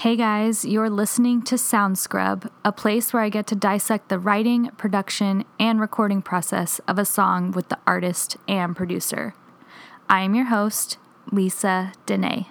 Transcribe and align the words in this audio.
Hey 0.00 0.16
guys, 0.16 0.64
you're 0.64 0.88
listening 0.88 1.42
to 1.42 1.58
Sound 1.58 1.98
Scrub, 1.98 2.50
a 2.64 2.72
place 2.72 3.12
where 3.12 3.22
I 3.22 3.28
get 3.28 3.46
to 3.48 3.54
dissect 3.54 4.08
the 4.08 4.18
writing, 4.18 4.70
production, 4.78 5.44
and 5.58 5.78
recording 5.78 6.22
process 6.22 6.78
of 6.88 6.98
a 6.98 7.04
song 7.04 7.52
with 7.52 7.68
the 7.68 7.76
artist 7.86 8.38
and 8.48 8.74
producer. 8.74 9.34
I 10.08 10.22
am 10.22 10.34
your 10.34 10.46
host, 10.46 10.96
Lisa 11.30 11.92
Dene. 12.06 12.46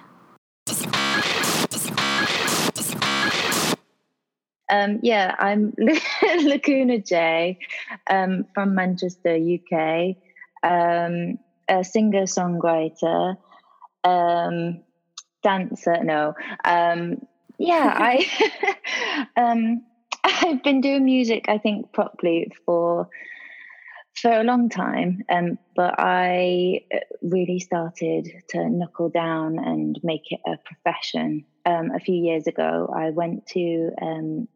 Um, 4.70 5.00
yeah, 5.02 5.34
I'm 5.36 5.74
Lacuna 6.44 7.00
J 7.00 7.58
um, 8.08 8.44
from 8.54 8.76
Manchester, 8.76 9.34
UK, 9.34 10.14
um, 10.62 11.40
a 11.68 11.82
singer 11.82 12.26
songwriter, 12.26 13.36
um, 14.04 14.84
dancer. 15.42 16.04
No, 16.04 16.34
um, 16.64 17.26
yeah, 17.60 17.92
I 17.94 19.26
um, 19.36 19.84
I've 20.24 20.62
been 20.62 20.80
doing 20.80 21.04
music. 21.04 21.44
I 21.48 21.58
think 21.58 21.92
properly 21.92 22.50
for 22.64 23.08
for 24.20 24.32
a 24.32 24.42
long 24.42 24.70
time, 24.70 25.22
um, 25.28 25.58
but 25.76 25.94
I 25.98 26.84
really 27.22 27.60
started 27.60 28.28
to 28.48 28.68
knuckle 28.68 29.10
down 29.10 29.58
and 29.58 29.98
make 30.02 30.30
it 30.30 30.40
a 30.46 30.56
profession 30.64 31.44
um, 31.66 31.90
a 31.94 32.00
few 32.00 32.16
years 32.16 32.46
ago. 32.46 32.92
I 32.94 33.10
went 33.10 33.46
to 33.48 33.90
um, 34.00 34.48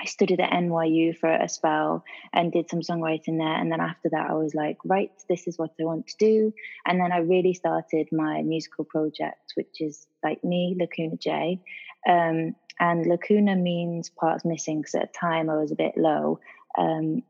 I 0.00 0.06
studied 0.06 0.40
at 0.40 0.50
NYU 0.50 1.16
for 1.16 1.30
a 1.30 1.48
spell 1.48 2.04
and 2.32 2.50
did 2.50 2.68
some 2.68 2.80
songwriting 2.80 3.38
there. 3.38 3.54
And 3.54 3.70
then 3.70 3.80
after 3.80 4.08
that, 4.10 4.30
I 4.30 4.34
was 4.34 4.52
like, 4.52 4.78
right, 4.84 5.12
this 5.28 5.46
is 5.46 5.58
what 5.58 5.70
I 5.80 5.84
want 5.84 6.08
to 6.08 6.16
do. 6.18 6.52
And 6.86 7.00
then 7.00 7.12
I 7.12 7.18
really 7.18 7.54
started 7.54 8.08
my 8.10 8.42
musical 8.42 8.84
project, 8.84 9.52
which 9.54 9.80
is 9.80 10.06
like 10.24 10.42
me, 10.42 10.76
Lacuna 10.78 11.16
J. 11.16 11.60
Um, 12.08 12.56
and 12.80 13.06
Lacuna 13.06 13.54
means 13.56 14.08
parts 14.08 14.44
missing 14.44 14.80
because 14.80 14.94
at 14.94 15.12
the 15.12 15.18
time 15.18 15.50
I 15.50 15.56
was 15.56 15.70
a 15.70 15.76
bit 15.76 15.96
low. 15.96 16.40
Um, 16.76 17.22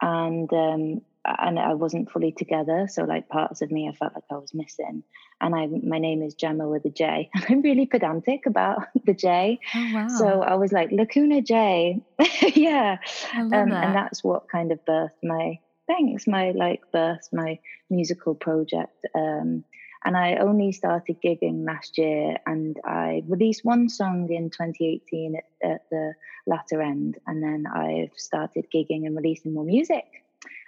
and 0.00 0.52
um, 0.52 1.02
and 1.24 1.58
I 1.58 1.74
wasn't 1.74 2.10
fully 2.10 2.32
together. 2.32 2.86
So 2.88 3.04
like 3.04 3.28
parts 3.28 3.62
of 3.62 3.70
me, 3.70 3.88
I 3.88 3.92
felt 3.92 4.14
like 4.14 4.24
I 4.30 4.36
was 4.36 4.52
missing. 4.52 5.02
And 5.40 5.54
I, 5.54 5.66
my 5.66 5.98
name 5.98 6.22
is 6.22 6.34
Gemma 6.34 6.68
with 6.68 6.84
a 6.84 6.90
J. 6.90 7.30
I'm 7.48 7.62
really 7.62 7.86
pedantic 7.86 8.46
about 8.46 8.84
the 9.06 9.14
J. 9.14 9.58
Oh, 9.74 9.90
wow. 9.94 10.08
So 10.08 10.42
I 10.42 10.54
was 10.56 10.72
like 10.72 10.92
Lacuna 10.92 11.40
J. 11.40 12.02
yeah. 12.54 12.98
Um, 13.34 13.50
that. 13.50 13.62
and 13.62 13.94
that's 13.94 14.22
what 14.22 14.48
kind 14.48 14.70
of 14.70 14.84
birthed 14.84 15.22
my 15.22 15.58
thanks, 15.86 16.26
my 16.26 16.50
like 16.50 16.82
birthed 16.94 17.32
my 17.32 17.58
musical 17.90 18.34
project. 18.34 19.06
Um, 19.14 19.64
and 20.04 20.16
I 20.16 20.36
only 20.36 20.72
started 20.72 21.16
gigging 21.22 21.66
last 21.66 21.96
year, 21.96 22.36
and 22.46 22.78
I 22.84 23.22
released 23.26 23.64
one 23.64 23.88
song 23.88 24.28
in 24.30 24.50
2018 24.50 25.36
at, 25.36 25.70
at 25.70 25.90
the 25.90 26.12
latter 26.46 26.82
end, 26.82 27.16
and 27.26 27.42
then 27.42 27.66
I've 27.66 28.12
started 28.16 28.66
gigging 28.74 29.06
and 29.06 29.16
releasing 29.16 29.54
more 29.54 29.64
music 29.64 30.04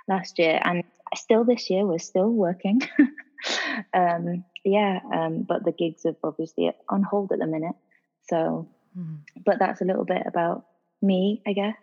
last 0.08 0.38
year, 0.38 0.60
and 0.64 0.82
still 1.14 1.44
this 1.44 1.68
year 1.68 1.84
we're 1.84 1.98
still 1.98 2.30
working. 2.30 2.80
um, 3.94 4.44
yeah, 4.64 5.00
um, 5.12 5.42
but 5.42 5.64
the 5.64 5.72
gigs 5.72 6.06
are 6.06 6.16
obviously 6.24 6.72
on 6.88 7.02
hold 7.02 7.32
at 7.32 7.38
the 7.38 7.46
minute. 7.46 7.76
So, 8.28 8.68
Mhm. 8.98 9.18
but 9.44 9.58
that's 9.58 9.82
a 9.82 9.84
little 9.84 10.06
bit 10.06 10.22
about 10.26 10.64
me, 11.02 11.42
I 11.46 11.52
guess. 11.52 11.76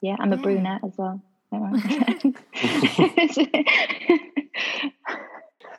Yeah, 0.00 0.16
I'm 0.18 0.32
a 0.32 0.38
brunette 0.38 0.80
as 0.82 0.96
well. 0.96 1.20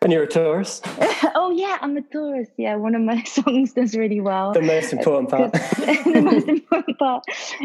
And 0.05 0.13
you're 0.13 0.21
a 0.21 0.27
Taurus. 0.27 0.83
oh 1.33 1.49
yeah, 1.49 1.79
I'm 1.81 1.97
a 1.97 2.01
Taurus. 2.03 2.49
Yeah, 2.57 2.75
one 2.75 2.93
of 2.93 3.01
my 3.01 3.23
songs 3.37 3.73
does 3.73 3.95
really 3.95 4.21
well. 4.21 4.53
The 4.53 4.61
most 4.61 4.93
important 4.93 5.31
part. 5.31 5.51
the 5.53 6.21
most 6.23 6.47
important 6.47 6.99
part 6.99 7.23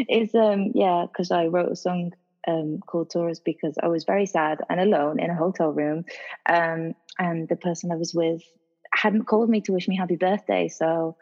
is 0.09 0.33
um 0.33 0.71
yeah, 0.73 1.05
because 1.07 1.29
I 1.29 1.45
wrote 1.45 1.71
a 1.71 1.75
song 1.75 2.13
um 2.47 2.79
called 2.87 3.11
Taurus 3.11 3.39
because 3.39 3.75
I 3.83 3.89
was 3.89 4.05
very 4.05 4.25
sad 4.25 4.61
and 4.71 4.79
alone 4.79 5.19
in 5.19 5.29
a 5.29 5.35
hotel 5.35 5.71
room. 5.71 6.03
Um 6.49 6.95
and 7.19 7.47
the 7.47 7.57
person 7.57 7.91
I 7.91 7.95
was 7.95 8.11
with 8.15 8.41
hadn't 8.91 9.25
called 9.25 9.51
me 9.51 9.61
to 9.61 9.73
wish 9.73 9.87
me 9.87 9.95
happy 9.95 10.15
birthday. 10.15 10.67
So 10.67 11.17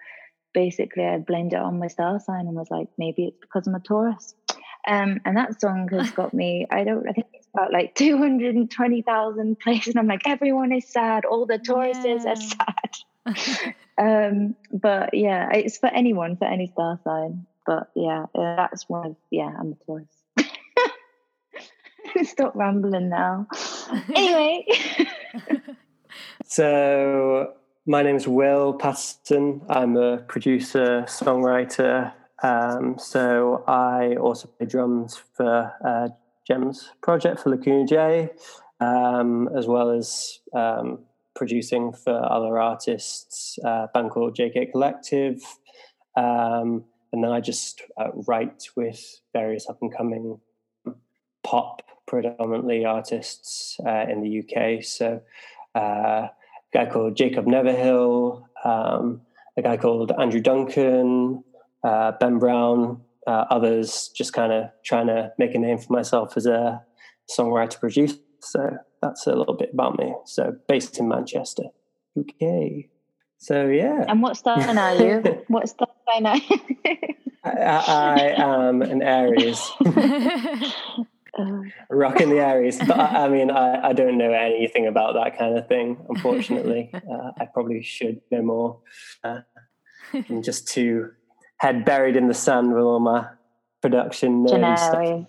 basically 0.54 1.06
I 1.06 1.18
blamed 1.18 1.52
it 1.52 1.60
on 1.60 1.80
my 1.80 1.88
star 1.88 2.18
sign 2.22 2.48
and 2.48 2.56
was 2.56 2.72
like, 2.72 2.88
maybe 2.98 3.26
it's 3.26 3.40
because 3.42 3.68
I'm 3.68 3.76
a 3.76 3.82
Taurus. 3.82 4.36
Um, 4.88 5.20
and 5.26 5.36
that 5.36 5.60
song 5.60 5.90
has 5.92 6.12
got 6.12 6.34
me, 6.34 6.66
I 6.72 6.86
don't, 6.86 7.08
I 7.10 7.12
think 7.12 7.28
about 7.54 7.72
like 7.72 7.96
220,000 7.96 9.60
places. 9.60 9.96
And 9.96 10.00
I'm 10.00 10.08
like, 10.08 10.28
everyone 10.28 10.72
is 10.72 10.88
sad. 10.88 11.26
All 11.26 11.46
the 11.46 11.58
tourists 11.58 12.06
are 12.06 12.36
sad. 12.36 13.76
um, 13.98 14.56
but 14.72 15.14
yeah, 15.14 15.50
it's 15.54 15.78
for 15.78 15.88
anyone, 15.88 16.38
for 16.38 16.46
any 16.46 16.68
star 16.68 17.00
sign. 17.04 17.46
But 17.66 17.90
yeah, 17.96 18.26
uh, 18.34 18.56
that's 18.56 18.90
one 18.90 19.08
of, 19.08 19.16
yeah, 19.30 19.52
I'm 19.60 19.74
a 19.74 19.86
Taurus. 19.86 20.08
Stop 22.32 22.56
rambling 22.56 23.10
now. 23.10 23.48
Anyway, 24.16 24.66
So, 26.46 27.54
my 27.86 28.02
name's 28.02 28.28
Will 28.28 28.74
Patterson. 28.74 29.62
I'm 29.70 29.96
a 29.98 30.18
producer, 30.18 31.04
songwriter. 31.08 32.12
Um, 32.42 32.98
so, 32.98 33.64
I 33.68 34.16
also 34.16 34.48
play 34.48 34.66
drums 34.66 35.22
for 35.34 35.72
uh, 35.86 36.10
Jem's 36.50 36.90
project 37.02 37.40
for 37.40 37.52
Lacuna 37.52 37.86
J, 37.86 38.30
um, 38.80 39.48
as 39.56 39.68
well 39.68 39.92
as 39.92 40.40
um, 40.54 41.00
producing 41.36 41.94
for 41.94 42.14
other 42.32 42.58
artists, 42.58 43.60
uh, 43.64 43.86
band 43.94 44.10
called 44.10 44.36
JK 44.36 44.72
Collective. 44.72 45.44
Um, 46.18 46.86
and 47.14 47.24
then 47.24 47.32
I 47.32 47.40
just 47.40 47.84
uh, 47.98 48.10
write 48.28 48.70
with 48.76 49.22
various 49.32 49.70
up 49.70 49.78
and 49.82 49.96
coming 49.96 50.40
pop 51.44 51.84
predominantly 52.08 52.84
artists 52.84 53.78
uh, 53.86 54.06
in 54.10 54.22
the 54.22 54.40
UK. 54.40 54.84
So, 54.84 55.22
uh, 55.76 55.80
a 56.30 56.32
guy 56.74 56.88
called 56.88 57.16
Jacob 57.16 57.46
Neverhill, 57.46 58.44
um, 58.64 59.22
a 59.56 59.62
guy 59.62 59.78
called 59.78 60.12
Andrew 60.20 60.42
Duncan, 60.42 61.44
uh, 61.84 62.14
Ben 62.20 62.40
Brown, 62.40 63.02
uh, 63.28 63.46
others, 63.50 64.10
just 64.16 64.34
kind 64.34 64.52
of 64.52 64.70
trying 64.84 65.08
to 65.08 65.32
make 65.38 65.56
a 65.56 65.60
name 65.60 65.78
for 65.78 65.94
myself 65.94 66.38
as 66.38 66.46
a 66.46 66.82
songwriter 67.30 67.80
producer. 67.80 68.18
So, 68.42 68.78
that's 69.02 69.28
a 69.28 69.36
little 69.36 69.56
bit 69.56 69.72
about 69.74 69.98
me. 69.98 70.14
So, 70.26 70.56
based 70.68 71.00
in 71.00 71.08
Manchester, 71.08 71.64
UK. 72.18 72.86
So, 73.38 73.68
yeah. 73.68 74.06
and 74.08 74.22
what 74.22 74.38
sign 74.38 74.78
are 74.78 74.96
you? 74.96 75.44
What 75.48 75.70
sign 75.70 76.26
are 76.26 76.38
you? 76.38 76.60
I, 77.44 77.52
I, 77.52 78.20
am 78.38 78.82
an 78.82 79.02
Aries. 79.02 79.72
Rocking 81.90 82.30
the 82.30 82.40
Aries. 82.40 82.78
But 82.80 83.00
I, 83.00 83.26
I 83.26 83.30
mean, 83.30 83.50
I, 83.50 83.90
I 83.90 83.94
don't 83.94 84.18
know 84.18 84.34
anything 84.34 84.88
about 84.88 85.14
that 85.14 85.38
kind 85.38 85.58
of 85.58 85.68
thing, 85.70 85.98
unfortunately. 86.10 86.92
Uh, 86.94 87.32
I 87.40 87.46
probably 87.46 87.82
should 87.82 88.20
know 88.30 88.42
more. 88.42 88.80
Uh, 89.24 89.40
I'm 90.14 90.44
just 90.44 90.68
too 90.68 91.12
head 91.60 91.86
buried 91.86 92.16
in 92.16 92.28
the 92.28 92.34
sand 92.34 92.74
with 92.74 92.84
all 92.84 93.00
my 93.00 93.28
production 93.82 94.46
nerdy 94.46 94.78
stuff. 94.78 95.28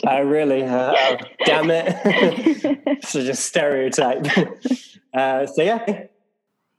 I 0.06 0.18
really, 0.18 0.62
uh, 0.62 0.94
oh, 0.96 1.16
damn 1.44 1.70
it. 1.70 3.04
so 3.04 3.22
just 3.24 3.44
stereotype. 3.44 4.26
Uh, 5.12 5.46
so 5.46 5.62
yeah, 5.62 6.06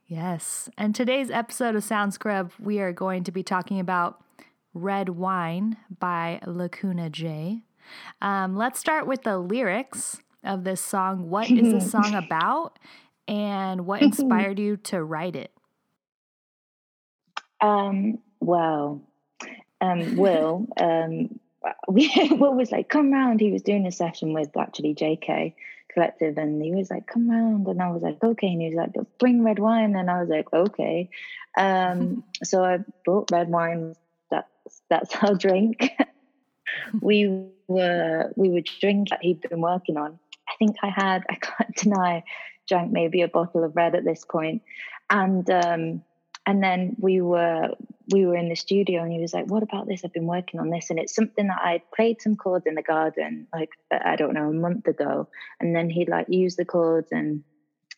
Yes. 0.07 0.69
And 0.77 0.95
today's 0.95 1.29
episode 1.29 1.75
of 1.75 1.83
Sound 1.83 2.13
Scrub, 2.13 2.53
we 2.59 2.79
are 2.79 2.93
going 2.93 3.25
to 3.25 3.31
be 3.31 3.43
talking 3.43 3.77
about 3.77 4.23
Red 4.73 5.09
Wine 5.09 5.75
by 5.99 6.39
Lacuna 6.45 7.09
J. 7.09 7.63
Um, 8.21 8.55
let's 8.55 8.79
start 8.79 9.05
with 9.05 9.23
the 9.23 9.37
lyrics 9.37 10.21
of 10.45 10.63
this 10.63 10.79
song. 10.79 11.29
What 11.29 11.51
is 11.51 11.73
this 11.73 11.91
song 11.91 12.15
about? 12.15 12.79
And 13.27 13.85
what 13.85 14.01
inspired 14.01 14.59
you 14.59 14.77
to 14.77 15.03
write 15.03 15.35
it? 15.35 15.51
Um, 17.61 18.19
well, 18.39 19.01
um, 19.81 20.15
Will, 20.15 20.67
um, 20.79 21.39
we 21.87 22.11
Will 22.31 22.53
was 22.53 22.71
like, 22.71 22.89
come 22.89 23.11
round. 23.11 23.39
He 23.39 23.51
was 23.51 23.61
doing 23.61 23.85
a 23.85 23.91
session 23.91 24.33
with 24.33 24.55
actually 24.57 24.95
JK 24.95 25.53
Collective, 25.93 26.37
and 26.37 26.61
he 26.61 26.71
was 26.71 26.89
like, 26.89 27.07
come 27.07 27.29
round, 27.29 27.67
and 27.67 27.81
I 27.81 27.89
was 27.89 28.03
like, 28.03 28.23
okay, 28.23 28.47
and 28.47 28.61
he 28.61 28.69
was 28.69 28.75
like, 28.75 28.93
"But 28.93 29.17
bring 29.17 29.43
red 29.43 29.59
wine, 29.59 29.95
and 29.95 30.09
I 30.09 30.19
was 30.19 30.29
like, 30.29 30.51
okay. 30.53 31.09
Um, 31.57 32.23
so 32.43 32.63
I 32.63 32.79
brought 33.05 33.31
red 33.31 33.49
wine. 33.49 33.95
That's 34.29 34.81
that's 34.89 35.15
our 35.17 35.35
drink. 35.35 35.91
we 37.01 37.47
were 37.67 38.31
we 38.35 38.49
would 38.49 38.69
drink 38.79 39.09
that 39.09 39.21
he'd 39.21 39.41
been 39.41 39.61
working 39.61 39.97
on. 39.97 40.19
I 40.47 40.53
think 40.57 40.77
I 40.83 40.89
had 40.89 41.23
I 41.29 41.35
can't 41.35 41.75
deny 41.75 42.23
drank 42.67 42.91
maybe 42.91 43.21
a 43.21 43.27
bottle 43.27 43.63
of 43.63 43.75
red 43.75 43.95
at 43.95 44.03
this 44.03 44.25
point, 44.25 44.61
and 45.09 45.49
um, 45.49 46.01
and 46.47 46.63
then 46.63 46.95
we 46.97 47.21
were 47.21 47.69
we 48.11 48.25
were 48.25 48.35
in 48.35 48.49
the 48.49 48.55
studio 48.55 49.03
and 49.03 49.11
he 49.11 49.19
was 49.19 49.33
like 49.33 49.45
what 49.45 49.61
about 49.61 49.87
this 49.87 50.03
i've 50.03 50.13
been 50.13 50.25
working 50.25 50.59
on 50.59 50.69
this 50.69 50.89
and 50.89 50.97
it's 50.97 51.13
something 51.13 51.47
that 51.47 51.59
i 51.61 51.81
played 51.95 52.19
some 52.21 52.35
chords 52.35 52.65
in 52.65 52.73
the 52.73 52.81
garden 52.81 53.45
like 53.53 53.69
i 53.91 54.15
don't 54.15 54.33
know 54.33 54.49
a 54.49 54.53
month 54.53 54.87
ago 54.87 55.27
and 55.59 55.75
then 55.75 55.89
he 55.89 56.05
like 56.05 56.27
used 56.29 56.57
the 56.57 56.65
chords 56.65 57.09
and 57.11 57.43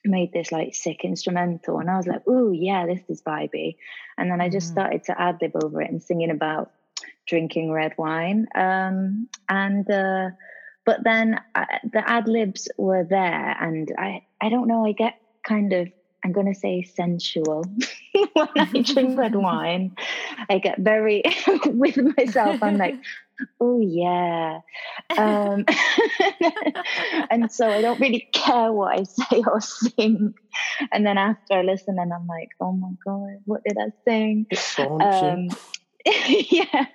made 0.05 0.31
this 0.31 0.51
like 0.51 0.73
sick 0.73 1.03
instrumental 1.03 1.79
and 1.79 1.89
I 1.89 1.97
was 1.97 2.07
like, 2.07 2.21
oh 2.27 2.51
yeah, 2.51 2.85
this 2.85 3.01
is 3.09 3.21
vibey. 3.21 3.75
And 4.17 4.31
then 4.31 4.41
I 4.41 4.49
just 4.49 4.69
mm. 4.69 4.71
started 4.71 5.03
to 5.05 5.21
ad 5.21 5.39
lib 5.41 5.51
over 5.61 5.81
it 5.81 5.89
and 5.89 6.01
singing 6.01 6.31
about 6.31 6.71
drinking 7.27 7.71
red 7.71 7.93
wine. 7.97 8.47
Um, 8.55 9.27
and 9.47 9.89
uh, 9.89 10.29
but 10.85 11.03
then 11.03 11.39
I, 11.53 11.61
uh, 11.61 11.65
the 11.91 12.09
ad 12.09 12.27
libs 12.27 12.67
were 12.77 13.03
there, 13.03 13.55
and 13.59 13.93
I 13.97 14.25
I 14.41 14.49
don't 14.49 14.67
know. 14.67 14.85
I 14.85 14.93
get 14.93 15.15
kind 15.43 15.71
of 15.73 15.89
I'm 16.23 16.31
going 16.31 16.51
to 16.51 16.59
say 16.59 16.81
sensual 16.81 17.63
when 18.33 18.47
I 18.55 18.81
drink 18.81 19.17
red 19.17 19.35
wine. 19.35 19.95
I 20.49 20.59
get 20.59 20.79
very 20.79 21.23
with 21.65 21.97
myself. 22.17 22.61
I'm 22.61 22.77
like, 22.77 22.95
oh 23.59 23.79
yeah, 23.79 24.59
um, 25.17 25.65
and 27.29 27.51
so 27.51 27.69
I 27.69 27.81
don't 27.81 27.99
really 27.99 28.27
care 28.33 28.71
what 28.71 28.99
I 28.99 29.03
say 29.03 29.43
or 29.47 29.61
sing. 29.61 30.33
And 30.91 31.05
then 31.05 31.17
after 31.17 31.55
I 31.55 31.61
listen, 31.61 31.97
and 31.99 32.13
I'm 32.13 32.27
like, 32.27 32.49
oh 32.59 32.71
my 32.71 32.91
god, 33.03 33.41
what 33.45 33.61
did 33.63 33.77
I 33.77 33.91
sing? 34.05 34.45
Um, 34.79 35.49
yeah. 36.05 36.85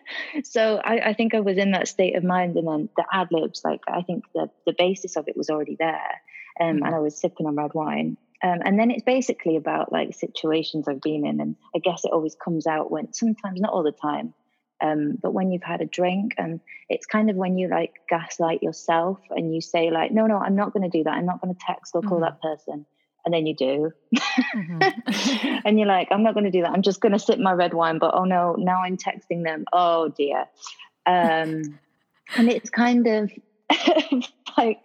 So 0.45 0.81
I, 0.85 1.11
I, 1.11 1.15
think 1.15 1.35
I 1.35 1.41
was 1.41 1.59
in 1.59 1.73
that 1.73 1.89
state 1.89 2.17
of 2.17 2.25
mind, 2.25 2.57
and 2.57 2.67
then 2.67 2.89
the 2.97 3.05
ad 3.13 3.29
libs, 3.31 3.63
like 3.65 3.81
I 3.87 4.03
think 4.03 4.25
the 4.35 4.51
the 4.67 4.75
basis 4.77 5.17
of 5.17 5.29
it 5.29 5.37
was 5.37 5.51
already 5.51 5.77
there, 5.79 6.21
um, 6.61 6.79
mm. 6.79 6.87
and 6.87 6.95
I 6.95 6.99
was 6.99 7.19
sipping 7.19 7.47
on 7.47 7.57
red 7.57 7.75
wine. 7.75 8.17
Um, 8.45 8.61
and 8.63 8.79
then 8.79 8.91
it's 8.91 9.03
basically 9.03 9.57
about 9.57 9.91
like 9.91 10.15
situations 10.15 10.87
I've 10.87 11.01
been 11.01 11.25
in, 11.25 11.41
and 11.41 11.57
I 11.75 11.79
guess 11.79 12.05
it 12.05 12.13
always 12.13 12.35
comes 12.35 12.67
out 12.67 12.91
when 12.91 13.13
sometimes 13.15 13.59
not 13.59 13.73
all 13.73 13.83
the 13.83 13.91
time, 13.91 14.35
um, 14.83 15.19
but 15.21 15.33
when 15.33 15.51
you've 15.51 15.63
had 15.63 15.81
a 15.81 15.87
drink, 15.87 16.35
and 16.37 16.61
it's 16.91 17.07
kind 17.07 17.31
of 17.31 17.37
when 17.37 17.57
you 17.57 17.69
like 17.69 17.95
gaslight 18.09 18.63
yourself 18.63 19.19
and 19.31 19.55
you 19.55 19.63
say 19.63 19.91
like, 19.91 20.13
no, 20.13 20.27
no, 20.27 20.37
I'm 20.37 20.57
not 20.57 20.75
going 20.75 20.89
to 20.89 20.95
do 20.95 21.05
that. 21.05 21.15
I'm 21.15 21.25
not 21.25 21.41
going 21.41 21.55
to 21.55 21.61
text 21.67 21.95
or 21.95 22.03
call 22.03 22.19
mm. 22.19 22.27
that 22.27 22.43
person 22.43 22.85
and 23.25 23.33
then 23.33 23.47
you 23.47 23.55
do 23.55 23.91
mm-hmm. 24.55 25.59
and 25.65 25.79
you're 25.79 25.89
like 25.89 26.09
i'm 26.11 26.23
not 26.23 26.35
going 26.35 26.45
to 26.45 26.51
do 26.51 26.61
that 26.61 26.73
i'm 26.73 26.83
just 26.83 27.01
going 27.01 27.13
to 27.13 27.19
sip 27.19 27.39
my 27.39 27.53
red 27.53 27.73
wine 27.73 27.99
but 27.99 28.13
oh 28.15 28.25
no 28.25 28.55
now 28.59 28.83
i'm 28.83 28.97
texting 28.97 29.45
them 29.45 29.65
oh 29.73 30.09
dear 30.09 30.45
um, 31.07 31.79
and 32.37 32.49
it's 32.51 32.71
kind 32.71 33.07
of 33.07 33.31
like 34.59 34.81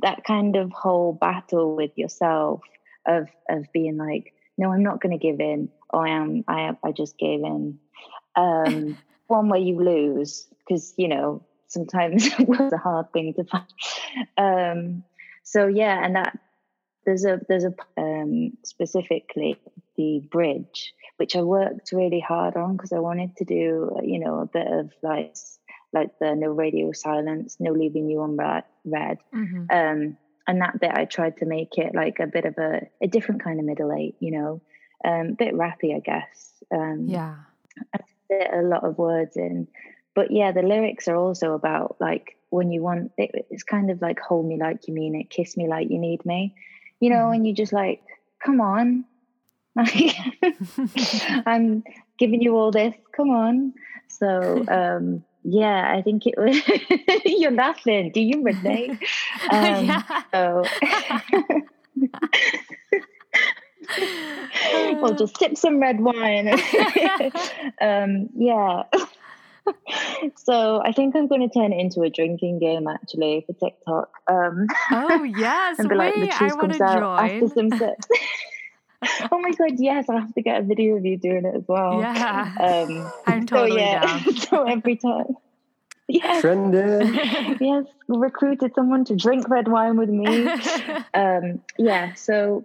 that 0.00 0.24
kind 0.24 0.56
of 0.56 0.70
whole 0.72 1.12
battle 1.12 1.76
with 1.76 1.90
yourself 1.96 2.60
of 3.06 3.28
of 3.48 3.66
being 3.72 3.96
like 3.96 4.34
no 4.58 4.72
i'm 4.72 4.82
not 4.82 5.00
going 5.00 5.16
to 5.16 5.22
give 5.22 5.40
in. 5.40 5.68
Oh 5.92 6.00
i 6.00 6.08
am 6.08 6.44
i 6.48 6.76
i 6.84 6.92
just 6.92 7.18
gave 7.18 7.40
in. 7.40 7.78
Um, 8.34 8.96
one 9.26 9.48
where 9.48 9.60
you 9.60 9.82
lose 9.82 10.46
because 10.58 10.94
you 10.96 11.08
know 11.08 11.42
sometimes 11.68 12.26
it 12.38 12.48
was 12.48 12.72
a 12.72 12.78
hard 12.78 13.12
thing 13.12 13.34
to 13.34 13.44
find. 13.44 13.66
Um, 14.36 15.04
so 15.42 15.66
yeah 15.66 16.04
and 16.04 16.16
that 16.16 16.38
there's 17.04 17.24
a 17.24 17.40
there's 17.48 17.64
a 17.64 17.74
um, 17.96 18.56
specifically 18.64 19.58
the 19.96 20.20
bridge 20.30 20.94
which 21.16 21.36
I 21.36 21.42
worked 21.42 21.92
really 21.92 22.20
hard 22.20 22.56
on 22.56 22.76
because 22.76 22.92
I 22.92 22.98
wanted 22.98 23.36
to 23.36 23.44
do 23.44 23.96
you 24.02 24.18
know 24.18 24.40
a 24.40 24.46
bit 24.46 24.66
of 24.66 24.92
like 25.02 25.34
like 25.92 26.18
the 26.18 26.34
no 26.34 26.48
radio 26.48 26.92
silence, 26.92 27.56
no 27.60 27.72
leaving 27.72 28.08
you 28.08 28.20
on 28.22 28.36
red, 28.84 29.18
mm-hmm. 29.34 29.64
um, 29.70 30.16
and 30.46 30.60
that 30.60 30.80
bit 30.80 30.90
I 30.92 31.04
tried 31.04 31.38
to 31.38 31.46
make 31.46 31.78
it 31.78 31.94
like 31.94 32.18
a 32.20 32.26
bit 32.26 32.44
of 32.44 32.58
a 32.58 32.82
a 33.00 33.06
different 33.06 33.42
kind 33.42 33.58
of 33.58 33.66
middle 33.66 33.92
eight, 33.92 34.16
you 34.20 34.32
know, 34.32 34.60
um, 35.04 35.28
a 35.28 35.32
bit 35.32 35.54
rappy, 35.54 35.94
I 35.94 36.00
guess. 36.00 36.52
Um, 36.70 37.06
yeah, 37.08 37.36
I 37.94 37.98
a 38.52 38.62
lot 38.62 38.84
of 38.84 38.96
words 38.96 39.36
in, 39.36 39.68
but 40.14 40.30
yeah, 40.30 40.52
the 40.52 40.62
lyrics 40.62 41.06
are 41.08 41.16
also 41.16 41.52
about 41.52 41.96
like 42.00 42.36
when 42.50 42.72
you 42.72 42.82
want 42.82 43.12
it, 43.18 43.46
it's 43.50 43.62
kind 43.62 43.90
of 43.90 44.00
like 44.00 44.18
hold 44.20 44.46
me 44.46 44.58
like 44.58 44.88
you 44.88 44.94
mean 44.94 45.14
it, 45.14 45.30
kiss 45.30 45.56
me 45.56 45.68
like 45.68 45.90
you 45.90 45.98
need 45.98 46.24
me 46.24 46.54
you 47.02 47.10
know, 47.10 47.16
mm-hmm. 47.16 47.34
and 47.34 47.46
you 47.46 47.52
just 47.52 47.72
like, 47.72 48.00
come 48.42 48.60
on. 48.60 49.04
I'm 51.46 51.82
giving 52.16 52.40
you 52.40 52.56
all 52.56 52.70
this. 52.70 52.94
Come 53.14 53.30
on. 53.30 53.74
So 54.06 54.64
um 54.68 55.24
yeah, 55.44 55.92
I 55.96 56.02
think 56.02 56.26
it 56.26 56.34
was 56.36 56.60
you're 57.24 57.50
laughing. 57.50 58.12
Do 58.12 58.20
you 58.20 58.42
relate? 58.42 58.92
Um, 59.50 59.86
yeah. 59.86 60.22
so 60.32 60.64
we'll 65.00 65.14
just 65.14 65.36
sip 65.36 65.56
some 65.56 65.80
red 65.80 66.00
wine. 66.00 66.48
um, 67.80 68.28
yeah. 68.36 68.84
so 70.36 70.80
I 70.84 70.92
think 70.92 71.16
I'm 71.16 71.26
going 71.26 71.48
to 71.48 71.52
turn 71.52 71.72
it 71.72 71.80
into 71.80 72.02
a 72.02 72.10
drinking 72.10 72.60
game 72.60 72.86
actually 72.86 73.44
for 73.46 73.52
TikTok. 73.54 74.10
Um, 74.28 74.66
oh 74.92 75.24
yes, 75.24 75.78
and 75.78 75.88
be 75.88 75.94
like 75.96 76.14
the 76.14 76.28
truth 76.28 76.58
comes 76.58 76.78
join. 76.78 76.88
out 76.88 77.24
after 77.24 77.48
some 77.48 77.70
sips. 77.70 78.06
Oh 79.30 79.38
my 79.38 79.50
god, 79.52 79.78
yes! 79.78 80.08
I 80.08 80.20
have 80.20 80.34
to 80.34 80.42
get 80.42 80.60
a 80.60 80.64
video 80.64 80.96
of 80.96 81.04
you 81.04 81.16
doing 81.16 81.44
it 81.44 81.54
as 81.54 81.64
well. 81.66 82.00
Yeah, 82.00 82.54
um, 82.60 83.12
I'm 83.26 83.46
totally 83.46 83.72
so, 83.72 83.76
yeah. 83.78 84.06
down. 84.06 84.36
so 84.36 84.64
every 84.64 84.96
time. 84.96 85.36
Yes. 86.08 86.40
Trending. 86.42 87.14
yes, 87.60 87.86
recruited 88.08 88.74
someone 88.74 89.04
to 89.06 89.16
drink 89.16 89.48
red 89.48 89.68
wine 89.68 89.96
with 89.96 90.10
me. 90.10 90.48
Um, 91.14 91.60
yeah, 91.76 92.14
so 92.14 92.64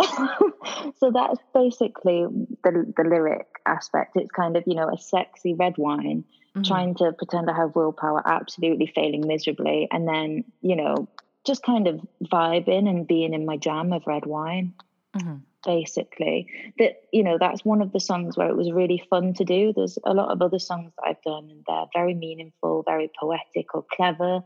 so 0.00 1.10
that's 1.12 1.38
basically 1.52 2.26
the 2.64 2.92
the 2.96 3.04
lyric 3.04 3.46
aspect. 3.66 4.16
It's 4.16 4.30
kind 4.30 4.56
of 4.56 4.64
you 4.66 4.74
know 4.74 4.88
a 4.88 4.98
sexy 4.98 5.54
red 5.54 5.74
wine, 5.76 6.24
mm-hmm. 6.54 6.62
trying 6.62 6.94
to 6.96 7.12
pretend 7.12 7.50
I 7.50 7.56
have 7.56 7.76
willpower, 7.76 8.22
absolutely 8.24 8.86
failing 8.86 9.26
miserably, 9.26 9.88
and 9.90 10.08
then 10.08 10.44
you 10.62 10.76
know 10.76 11.08
just 11.44 11.62
kind 11.62 11.86
of 11.86 12.00
vibing 12.24 12.88
and 12.88 13.06
being 13.06 13.34
in 13.34 13.44
my 13.44 13.56
jam 13.56 13.92
of 13.92 14.06
red 14.06 14.24
wine. 14.24 14.72
Mm-hmm. 15.14 15.36
Basically, 15.64 16.46
that 16.78 17.02
you 17.12 17.22
know 17.22 17.38
that's 17.38 17.64
one 17.64 17.80
of 17.80 17.92
the 17.92 18.00
songs 18.00 18.36
where 18.36 18.48
it 18.48 18.56
was 18.56 18.70
really 18.70 19.02
fun 19.10 19.34
to 19.34 19.44
do. 19.44 19.72
There's 19.74 19.98
a 20.04 20.14
lot 20.14 20.30
of 20.30 20.42
other 20.42 20.58
songs 20.58 20.92
that 20.96 21.08
I've 21.08 21.22
done, 21.22 21.50
and 21.50 21.64
they're 21.66 21.86
very 21.94 22.14
meaningful, 22.14 22.82
very 22.86 23.10
poetic 23.18 23.74
or 23.74 23.84
clever. 23.94 24.40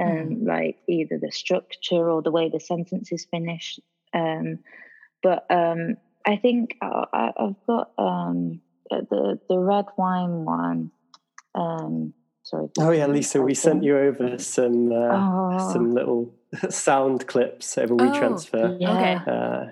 Um, 0.00 0.08
mm-hmm. 0.08 0.48
like 0.48 0.78
either 0.88 1.18
the 1.20 1.30
structure 1.30 2.08
or 2.08 2.22
the 2.22 2.30
way 2.30 2.48
the 2.48 2.58
sentence 2.58 3.12
is 3.12 3.26
finished 3.30 3.78
um, 4.14 4.58
but 5.22 5.46
um, 5.50 5.96
I 6.26 6.36
think 6.36 6.76
I, 6.82 7.32
have 7.36 7.54
got 7.66 7.92
um, 7.98 8.60
the 8.90 9.38
the 9.48 9.58
red 9.58 9.86
wine 9.96 10.44
one. 10.44 10.90
Um, 11.54 12.12
sorry. 12.42 12.68
Oh 12.78 12.90
yeah, 12.90 13.06
Lisa, 13.06 13.40
we 13.40 13.54
sent 13.54 13.84
you 13.84 13.96
over 13.96 14.38
some 14.38 14.92
uh, 14.92 14.94
oh. 15.12 15.72
some 15.72 15.92
little 15.92 16.34
sound 16.68 17.26
clips 17.26 17.78
over 17.78 17.94
WeTransfer. 17.94 18.74
Oh, 18.74 18.76
yeah. 18.78 18.96
Okay. 18.96 19.30
Uh, 19.30 19.64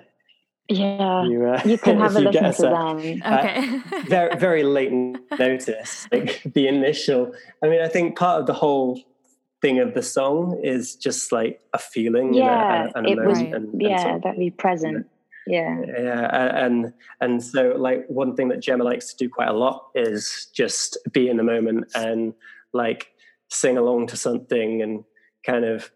yeah, 0.71 1.23
you, 1.25 1.45
uh, 1.47 1.61
you 1.65 1.77
can 1.77 1.99
have 2.03 2.15
a 2.15 2.19
listen 2.19 2.53
to 2.53 2.61
them. 2.61 3.21
Uh, 3.23 3.37
okay. 3.37 3.81
very, 4.07 4.35
very 4.37 4.63
late 4.63 4.91
notice. 5.37 6.07
Like 6.11 6.41
the 6.43 6.67
initial. 6.67 7.33
I 7.63 7.67
mean, 7.67 7.81
I 7.81 7.87
think 7.87 8.17
part 8.17 8.41
of 8.41 8.47
the 8.47 8.53
whole 8.53 9.01
thing 9.61 9.79
of 9.79 9.93
the 9.93 10.01
song 10.01 10.59
is 10.63 10.95
just 10.95 11.31
like 11.31 11.61
a 11.73 11.77
feeling 11.77 12.33
yeah 12.33 12.89
and 12.95 13.07
a, 13.07 13.09
and 13.11 13.19
a 13.19 13.21
it 13.21 13.27
was 13.27 13.39
and, 13.39 13.81
yeah 13.81 14.17
and 14.23 14.39
be 14.39 14.49
present 14.49 15.05
yeah 15.45 15.79
yeah 15.85 16.65
and 16.65 16.91
and 17.21 17.43
so 17.43 17.73
like 17.77 18.03
one 18.07 18.35
thing 18.35 18.47
that 18.47 18.59
gemma 18.59 18.83
likes 18.83 19.13
to 19.13 19.17
do 19.17 19.29
quite 19.29 19.47
a 19.47 19.53
lot 19.53 19.89
is 19.93 20.47
just 20.51 20.97
be 21.11 21.29
in 21.29 21.37
the 21.37 21.43
moment 21.43 21.85
and 21.93 22.33
like 22.73 23.11
sing 23.49 23.77
along 23.77 24.07
to 24.07 24.17
something 24.17 24.81
and 24.81 25.03
kind 25.45 25.65
of 25.65 25.91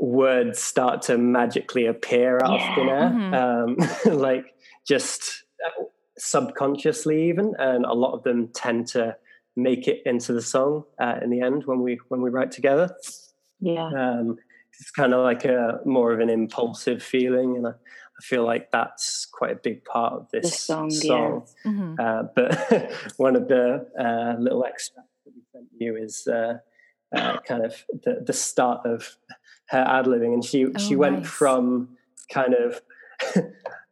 words 0.00 0.62
start 0.62 1.02
to 1.02 1.18
magically 1.18 1.86
appear 1.86 2.38
out 2.42 2.58
yeah. 2.58 2.68
of 2.68 2.74
thin 2.74 2.88
air 2.88 3.10
mm-hmm. 3.10 4.12
um, 4.12 4.18
like 4.18 4.54
just 4.86 5.44
uh, 5.64 5.84
subconsciously 6.16 7.28
even 7.28 7.54
and 7.58 7.84
a 7.84 7.92
lot 7.92 8.12
of 8.12 8.22
them 8.22 8.48
tend 8.54 8.86
to 8.86 9.14
make 9.56 9.88
it 9.88 10.02
into 10.06 10.32
the 10.32 10.42
song 10.42 10.84
uh, 11.00 11.16
in 11.22 11.30
the 11.30 11.40
end 11.40 11.64
when 11.66 11.80
we 11.80 11.98
when 12.08 12.22
we 12.22 12.30
write 12.30 12.50
together. 12.50 12.94
Yeah, 13.60 13.86
um, 13.86 14.38
it's 14.78 14.90
kind 14.90 15.12
of 15.12 15.22
like 15.22 15.44
a 15.44 15.80
more 15.84 16.12
of 16.12 16.20
an 16.20 16.30
impulsive 16.30 17.02
feeling, 17.02 17.56
and 17.56 17.66
I, 17.66 17.70
I 17.70 18.22
feel 18.22 18.44
like 18.44 18.70
that's 18.70 19.26
quite 19.26 19.52
a 19.52 19.56
big 19.56 19.84
part 19.84 20.14
of 20.14 20.28
this 20.32 20.50
the 20.50 20.56
song. 20.56 20.90
song. 20.90 21.46
Yeah. 21.64 21.70
Mm-hmm. 21.70 21.94
Uh, 22.00 22.22
but 22.34 22.92
one 23.16 23.36
of 23.36 23.48
the 23.48 23.86
uh, 23.98 24.40
little 24.40 24.64
extracts 24.64 25.10
that 25.24 25.32
we 25.34 25.42
sent 25.52 25.66
you 25.78 25.96
is 25.96 26.26
uh, 26.26 26.58
uh, 27.14 27.40
kind 27.46 27.64
of 27.64 27.84
the, 28.04 28.22
the 28.24 28.32
start 28.32 28.86
of 28.86 29.16
her 29.70 29.84
ad 29.86 30.06
libbing, 30.06 30.34
and 30.34 30.44
she 30.44 30.66
oh, 30.66 30.78
she 30.78 30.96
went 30.96 31.20
nice. 31.20 31.28
from 31.28 31.96
kind 32.32 32.54
of 32.54 32.80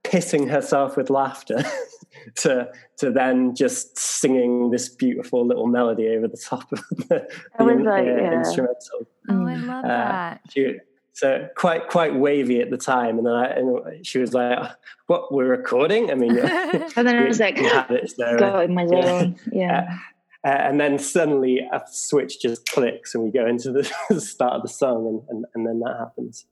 pissing 0.04 0.50
herself 0.50 0.96
with 0.96 1.10
laughter 1.10 1.62
to 2.36 2.70
to 2.98 3.10
then 3.10 3.54
just 3.54 3.96
singing 3.98 4.70
this 4.70 4.88
beautiful 4.88 5.46
little 5.46 5.66
melody 5.66 6.08
over 6.08 6.26
the 6.28 6.36
top 6.36 6.70
of 6.72 6.84
the, 7.08 7.28
the 7.58 7.64
like, 7.64 8.06
uh, 8.06 8.10
yeah. 8.10 8.38
instrumental. 8.38 9.06
Oh, 9.28 9.46
I 9.46 9.56
love 9.56 9.84
uh, 9.84 9.88
that. 9.88 10.40
She, 10.50 10.78
so 11.12 11.48
quite 11.56 11.88
quite 11.88 12.14
wavy 12.14 12.60
at 12.60 12.70
the 12.70 12.76
time, 12.76 13.18
and 13.18 13.26
then 13.26 13.34
I, 13.34 13.46
and 13.46 14.06
she 14.06 14.18
was 14.18 14.34
like, 14.34 14.58
"What 15.06 15.32
we're 15.32 15.46
recording?" 15.46 16.10
I 16.10 16.14
mean, 16.14 16.38
and 16.38 16.92
then 16.94 17.16
I 17.16 17.26
was 17.26 17.40
like, 17.40 17.56
it, 17.58 18.10
so, 18.10 18.66
my 18.68 18.86
zone." 18.86 19.36
Yeah. 19.50 19.98
Uh, 20.46 20.50
and 20.50 20.80
then 20.80 20.98
suddenly 20.98 21.58
a 21.58 21.82
switch 21.90 22.40
just 22.40 22.70
clicks, 22.70 23.14
and 23.14 23.24
we 23.24 23.30
go 23.30 23.46
into 23.46 23.72
the 23.72 23.84
start 24.20 24.54
of 24.54 24.62
the 24.62 24.68
song, 24.68 25.22
and, 25.28 25.28
and, 25.28 25.44
and 25.54 25.66
then 25.66 25.80
that 25.80 25.98
happens. 25.98 26.46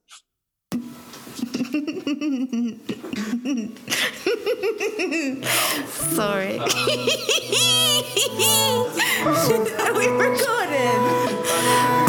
Sorry. 5.86 6.58
we 9.94 10.08
recorded. 10.08 12.05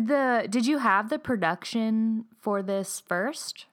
Did 0.00 0.08
the 0.08 0.46
did 0.48 0.66
you 0.66 0.78
have 0.78 1.10
the 1.10 1.18
production 1.18 2.24
for 2.40 2.62
this 2.62 3.02
first? 3.06 3.66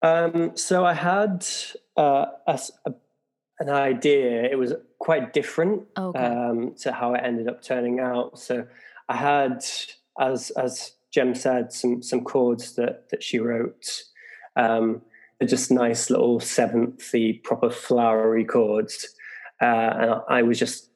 Um, 0.00 0.56
so 0.56 0.84
I 0.84 0.94
had 0.94 1.44
uh, 1.96 2.26
a 2.46 2.60
a- 2.86 2.94
an 3.58 3.68
idea. 3.68 4.44
It 4.44 4.58
was 4.58 4.74
quite 4.98 5.32
different 5.32 5.86
Okay. 5.96 6.18
um, 6.24 6.74
to 6.82 6.92
how 6.92 7.14
it 7.14 7.20
ended 7.24 7.48
up 7.48 7.62
turning 7.62 7.98
out. 8.00 8.38
So 8.38 8.66
I 9.08 9.16
had, 9.16 9.64
as 10.20 10.50
as 10.50 10.92
Jem 11.10 11.34
said, 11.34 11.72
some 11.72 12.00
some 12.00 12.22
chords 12.22 12.74
that 12.76 13.08
that 13.10 13.24
she 13.24 13.40
wrote. 13.40 14.04
Um, 14.54 15.02
they're 15.38 15.48
just 15.48 15.72
nice 15.72 16.10
little 16.10 16.38
seventhly, 16.38 17.32
proper 17.44 17.70
flowery 17.70 18.44
chords, 18.44 19.16
uh, 19.60 19.90
and 20.00 20.10
I- 20.12 20.38
I 20.38 20.42
was 20.42 20.60
just 20.60 20.90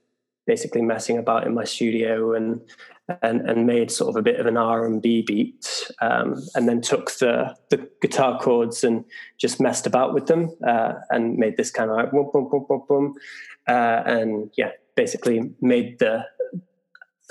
basically 0.47 0.83
messing 0.83 1.19
about 1.19 1.45
in 1.45 1.55
my 1.55 1.65
studio 1.65 2.33
and 2.33 2.61
and, 3.23 3.49
and 3.49 3.67
made 3.67 3.91
sort 3.91 4.11
of 4.11 4.17
a 4.17 4.23
bit 4.23 4.41
of 4.41 4.47
an 4.47 4.57
R 4.57 4.85
and 4.85 5.01
B 5.01 5.23
beat, 5.23 5.91
um, 6.01 6.35
and 6.55 6.69
then 6.69 6.81
took 6.81 7.13
the 7.19 7.57
the 7.71 7.89
guitar 8.03 8.39
chords 8.39 8.85
and 8.85 9.05
just 9.39 9.61
messed 9.61 9.87
about 9.87 10.15
with 10.15 10.27
them 10.27 10.51
uh, 10.67 10.95
and 11.11 11.37
made 11.37 11.57
this 11.57 11.71
kind 11.71 11.91
of 11.91 11.97
like 11.97 12.11
boom 12.11 12.31
boom 12.33 12.49
boom 12.51 12.67
boom 12.69 12.83
boom, 12.89 13.15
uh, 13.69 14.03
and 14.07 14.51
yeah, 14.57 14.71
basically 14.95 15.55
made 15.61 15.99
the 15.99 16.25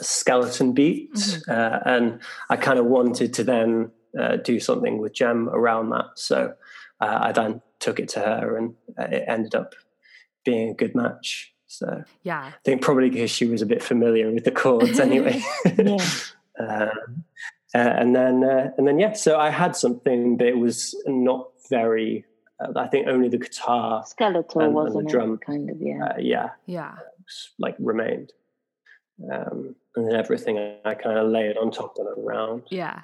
skeleton 0.02 0.74
beat, 0.74 1.42
uh, 1.48 1.80
and 1.86 2.22
I 2.50 2.58
kind 2.58 2.80
of 2.80 2.86
wanted 2.86 3.34
to 3.36 3.44
then 3.44 3.92
uh, 4.20 4.38
do 4.38 4.60
something 4.60 4.98
with 4.98 5.14
Jem 5.14 5.50
around 5.50 5.90
that, 5.90 6.12
so 6.16 6.54
uh, 7.02 7.20
I 7.22 7.32
then 7.32 7.62
took 7.80 8.00
it 8.00 8.10
to 8.10 8.20
her, 8.20 8.58
and 8.58 8.76
uh, 8.98 9.08
it 9.12 9.24
ended 9.28 9.56
up 9.56 9.76
being 10.44 10.70
a 10.70 10.74
good 10.74 10.96
match. 10.96 11.55
So 11.80 12.04
Yeah. 12.24 12.42
I 12.42 12.54
think 12.64 12.82
probably 12.82 13.10
because 13.10 13.32
she 13.32 13.46
was 13.46 13.62
a 13.62 13.66
bit 13.66 13.84
familiar 13.84 14.32
with 14.32 14.44
the 14.46 14.52
chords 14.52 15.00
anyway. 15.00 15.42
Yeah. 15.78 15.98
um, 16.60 17.24
uh, 17.74 17.78
and 18.02 18.16
then 18.16 18.44
uh, 18.44 18.72
and 18.78 18.88
then 18.88 18.98
yeah, 19.00 19.14
so 19.14 19.38
I 19.38 19.50
had 19.50 19.76
something 19.76 20.38
but 20.38 20.48
it 20.48 20.58
was 20.58 20.96
not 21.06 21.48
very. 21.70 22.26
Uh, 22.60 22.72
I 22.80 22.88
think 22.88 23.08
only 23.08 23.28
the 23.28 23.38
guitar, 23.38 24.06
Skeletal, 24.06 24.62
And- 24.62 24.70
and 24.70 24.78
the 24.78 24.82
wasn't 24.84 25.10
drum. 25.10 25.34
it? 25.34 25.42
Kind 25.42 25.70
of, 25.70 25.82
yeah. 25.82 26.06
uh, 26.06 26.14
yeah, 26.18 26.50
Yeah. 26.66 26.96
s- 27.28 27.50
like 27.60 27.76
remained. 27.80 28.32
Um, 29.32 29.76
and 29.96 30.08
then 30.08 30.16
everything 30.16 30.58
I 30.86 30.94
kind 30.94 31.18
of 31.18 31.30
layered 31.30 31.58
on 31.58 31.72
top 31.72 31.96
and 31.98 32.08
around. 32.18 32.64
Yeah. 32.70 33.02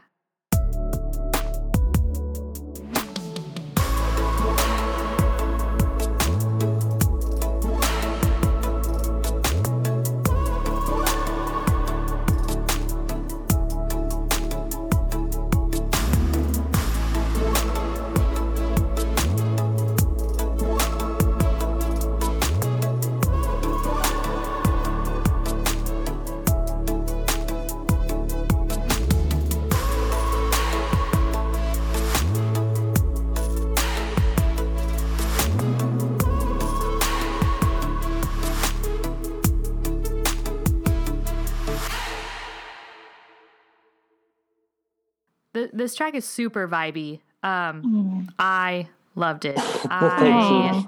This 45.81 45.95
track 45.95 46.13
is 46.15 46.25
super 46.25 46.67
vibey. 46.67 47.19
Um, 47.43 47.81
Mm. 47.83 48.33
I 48.37 48.87
loved 49.15 49.45
it. 49.45 49.57
I 49.89 50.85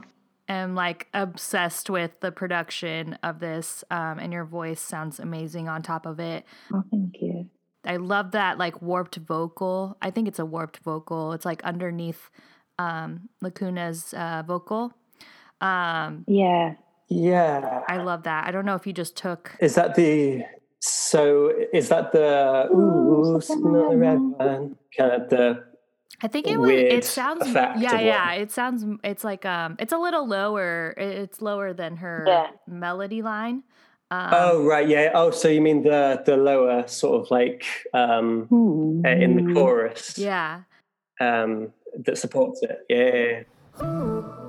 am 0.47 0.75
like 0.75 1.07
obsessed 1.13 1.89
with 1.89 2.19
the 2.19 2.31
production 2.31 3.17
of 3.23 3.39
this, 3.39 3.83
um, 3.89 4.19
and 4.19 4.31
your 4.31 4.45
voice 4.45 4.79
sounds 4.79 5.19
amazing 5.19 5.67
on 5.67 5.81
top 5.81 6.05
of 6.05 6.19
it. 6.19 6.45
Oh, 6.71 6.83
thank 6.91 7.21
you. 7.21 7.49
I 7.85 7.97
love 7.97 8.31
that 8.31 8.57
like 8.57 8.81
warped 8.81 9.15
vocal. 9.17 9.97
I 10.01 10.11
think 10.11 10.27
it's 10.27 10.39
a 10.39 10.45
warped 10.45 10.77
vocal. 10.79 11.33
It's 11.33 11.45
like 11.45 11.63
underneath 11.63 12.29
um, 12.79 13.29
Lacuna's 13.41 14.13
uh, 14.13 14.43
vocal. 14.45 14.93
Um, 15.59 16.23
Yeah. 16.27 16.75
Yeah, 17.09 17.81
I 17.87 17.97
love 17.97 18.23
that. 18.23 18.47
I 18.47 18.51
don't 18.51 18.65
know 18.65 18.75
if 18.75 18.87
you 18.87 18.93
just 18.93 19.15
took. 19.15 19.55
is 19.59 19.75
that 19.75 19.93
the? 19.95 20.43
So 20.85 21.49
is 21.71 21.87
that 21.87 22.11
the? 22.11 22.67
Ooh, 22.73 23.39
smell 23.39 23.91
the 23.91 23.95
red 23.95 24.19
one. 24.19 24.75
Kind 24.97 25.11
of 25.13 25.29
the 25.29 25.63
I 26.21 26.27
think 26.27 26.45
it 26.47 26.59
was. 26.59 26.71
It 26.71 27.05
sounds. 27.05 27.47
Yeah, 27.47 27.99
yeah. 28.01 28.31
one. 28.31 28.41
It 28.41 28.51
sounds. 28.51 28.83
It's 29.01 29.23
like 29.23 29.45
um. 29.45 29.77
It's 29.79 29.93
a 29.93 29.97
little 29.97 30.27
lower. 30.27 30.93
It's 30.97 31.41
lower 31.41 31.71
than 31.71 31.95
her 31.97 32.25
Yeah. 32.27 32.47
melody 32.67 33.21
line. 33.21 33.63
Um, 34.11 34.29
Oh 34.33 34.65
right, 34.65 34.85
yeah. 34.87 35.11
Oh, 35.13 35.31
so 35.31 35.47
you 35.47 35.61
mean 35.61 35.83
the 35.83 36.21
the 36.25 36.35
lower 36.35 36.85
sort 36.87 37.21
of 37.21 37.31
like 37.31 37.63
um 37.93 38.49
uh, 39.05 39.09
in 39.09 39.37
the 39.39 39.53
chorus, 39.53 40.17
Yeah. 40.17 40.63
um 41.21 41.71
that 41.95 42.17
supports 42.17 42.61
it. 42.61 42.83
Yeah, 42.89 43.43
yeah, 43.79 44.43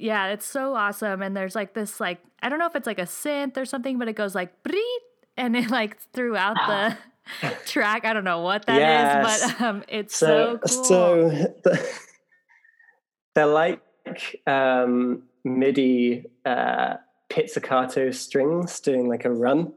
yeah. 0.00 0.28
It's 0.28 0.46
so 0.46 0.74
awesome. 0.74 1.22
And 1.22 1.36
there's 1.36 1.54
like 1.54 1.74
this 1.74 2.00
like 2.00 2.18
I 2.42 2.48
don't 2.48 2.58
know 2.58 2.66
if 2.66 2.76
it's 2.76 2.86
like 2.86 2.98
a 2.98 3.02
synth 3.06 3.56
or 3.56 3.64
something, 3.64 3.98
but 3.98 4.08
it 4.08 4.14
goes 4.14 4.34
like 4.34 4.62
breed 4.62 5.00
and 5.36 5.56
it 5.56 5.70
like 5.70 5.98
throughout 6.12 6.56
the 6.56 6.96
track. 7.66 8.04
I 8.04 8.12
don't 8.12 8.24
know 8.24 8.40
what 8.40 8.66
that 8.66 8.76
is, 8.76 8.80
Yes. 8.80 9.52
but 9.52 9.60
um 9.60 9.84
it's 9.88 10.16
so, 10.16 10.58
So 10.66 10.74
cool. 10.76 10.84
so 10.84 11.28
the, 11.64 11.88
they're 13.34 13.46
like 13.46 13.80
um 14.46 15.22
MIDI 15.44 16.24
uh 16.44 16.94
pizzicato 17.28 18.10
strings 18.10 18.80
doing 18.80 19.08
like 19.08 19.24
a 19.24 19.30
run. 19.30 19.72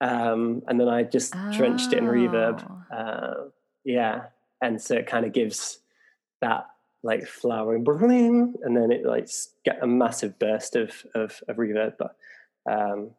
Um 0.00 0.62
and 0.68 0.80
then 0.80 0.88
I 0.88 1.02
just 1.02 1.34
drenched 1.52 1.92
it 1.92 1.98
in 1.98 2.04
reverb. 2.04 2.64
Oh. 2.90 2.96
Uh, 2.96 3.34
yeah, 3.84 4.26
and 4.62 4.80
so 4.80 4.96
it 4.96 5.06
kind 5.06 5.24
of 5.26 5.32
gives 5.32 5.78
that 6.40 6.66
like 7.02 7.26
flowering, 7.26 7.84
and 8.62 8.76
then 8.76 8.90
it 8.90 9.04
like 9.04 9.28
get 9.64 9.78
a 9.82 9.86
massive 9.86 10.38
burst 10.38 10.76
of 10.76 11.04
of, 11.14 11.40
of 11.48 11.56
reverb. 11.56 11.94
But 11.98 12.16
um, 12.70 13.10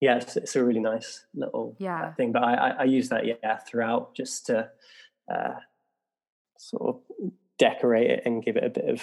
yeah, 0.00 0.16
it's, 0.16 0.36
it's 0.36 0.56
a 0.56 0.64
really 0.64 0.80
nice 0.80 1.24
little 1.34 1.72
uh, 1.80 1.84
Yeah. 1.84 2.12
thing. 2.14 2.32
But 2.32 2.42
I, 2.44 2.54
I, 2.54 2.70
I 2.80 2.84
use 2.84 3.08
that 3.10 3.24
yeah 3.26 3.58
throughout 3.58 4.14
just 4.14 4.46
to 4.46 4.68
uh, 5.32 5.54
sort 6.58 6.96
of 6.96 7.30
decorate 7.58 8.10
it 8.10 8.22
and 8.24 8.44
give 8.44 8.56
it 8.56 8.64
a 8.64 8.70
bit 8.70 8.88
of 8.88 9.02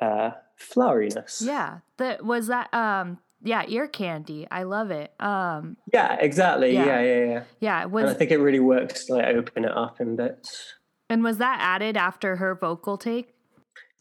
uh, 0.00 0.30
floweriness. 0.58 1.42
Yeah. 1.44 1.78
That 1.98 2.24
was 2.24 2.46
that 2.48 2.72
um 2.74 3.18
yeah, 3.42 3.64
ear 3.68 3.86
candy. 3.86 4.46
I 4.50 4.62
love 4.64 4.90
it. 4.90 5.12
Um 5.20 5.76
yeah, 5.92 6.16
exactly. 6.18 6.72
Yeah. 6.72 6.86
Yeah, 6.86 7.00
yeah, 7.02 7.24
yeah. 7.24 7.42
yeah, 7.60 7.80
it 7.82 7.92
and 7.92 8.08
I 8.08 8.14
think 8.14 8.30
it 8.30 8.38
really 8.38 8.60
works 8.60 9.04
to 9.06 9.14
like 9.14 9.26
open 9.26 9.64
it 9.64 9.72
up 9.76 10.00
in 10.00 10.16
bits. 10.16 10.74
And 11.08 11.22
was 11.22 11.38
that 11.38 11.58
added 11.60 11.96
after 11.96 12.36
her 12.36 12.54
vocal 12.54 12.96
take? 12.98 13.32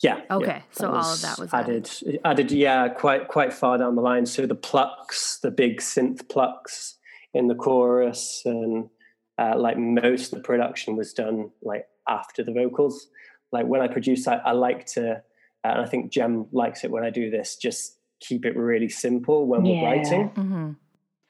Yeah. 0.02 0.22
Okay, 0.30 0.48
yeah, 0.48 0.62
so 0.72 0.92
all 0.92 1.14
of 1.14 1.22
that 1.22 1.40
was 1.40 1.54
added. 1.54 1.90
Added, 2.26 2.52
yeah, 2.52 2.90
quite 2.90 3.28
quite 3.30 3.54
far 3.54 3.78
down 3.78 3.96
the 3.96 4.02
line. 4.02 4.26
So 4.26 4.46
the 4.46 4.56
plucks, 4.56 5.40
the 5.40 5.52
big 5.52 5.80
synth 5.80 6.28
plucks 6.28 6.98
in 7.34 7.48
the 7.48 7.56
chorus, 7.56 8.42
and 8.46 8.90
uh, 9.38 9.58
like 9.58 9.78
most 9.78 10.34
of 10.34 10.40
the 10.40 10.44
production 10.44 10.96
was 10.98 11.14
done 11.14 11.50
like 11.62 11.86
after 12.10 12.44
the 12.44 12.52
vocals. 12.52 13.08
Like 13.52 13.68
when 13.68 13.80
I 13.82 13.88
produce, 13.88 14.28
I, 14.28 14.36
I 14.38 14.52
like 14.52 14.86
to, 14.88 15.22
and 15.64 15.82
I 15.82 15.86
think 15.86 16.12
Jem 16.12 16.48
likes 16.52 16.84
it 16.84 16.92
when 16.92 17.06
I 17.06 17.10
do 17.10 17.30
this. 17.30 17.56
Just 17.56 17.98
keep 18.20 18.46
it 18.46 18.58
really 18.58 18.90
simple 18.90 19.48
when 19.48 19.64
we're 19.64 19.76
Yeah. 19.76 19.86
writing. 19.86 20.30
Mhm. 20.32 20.76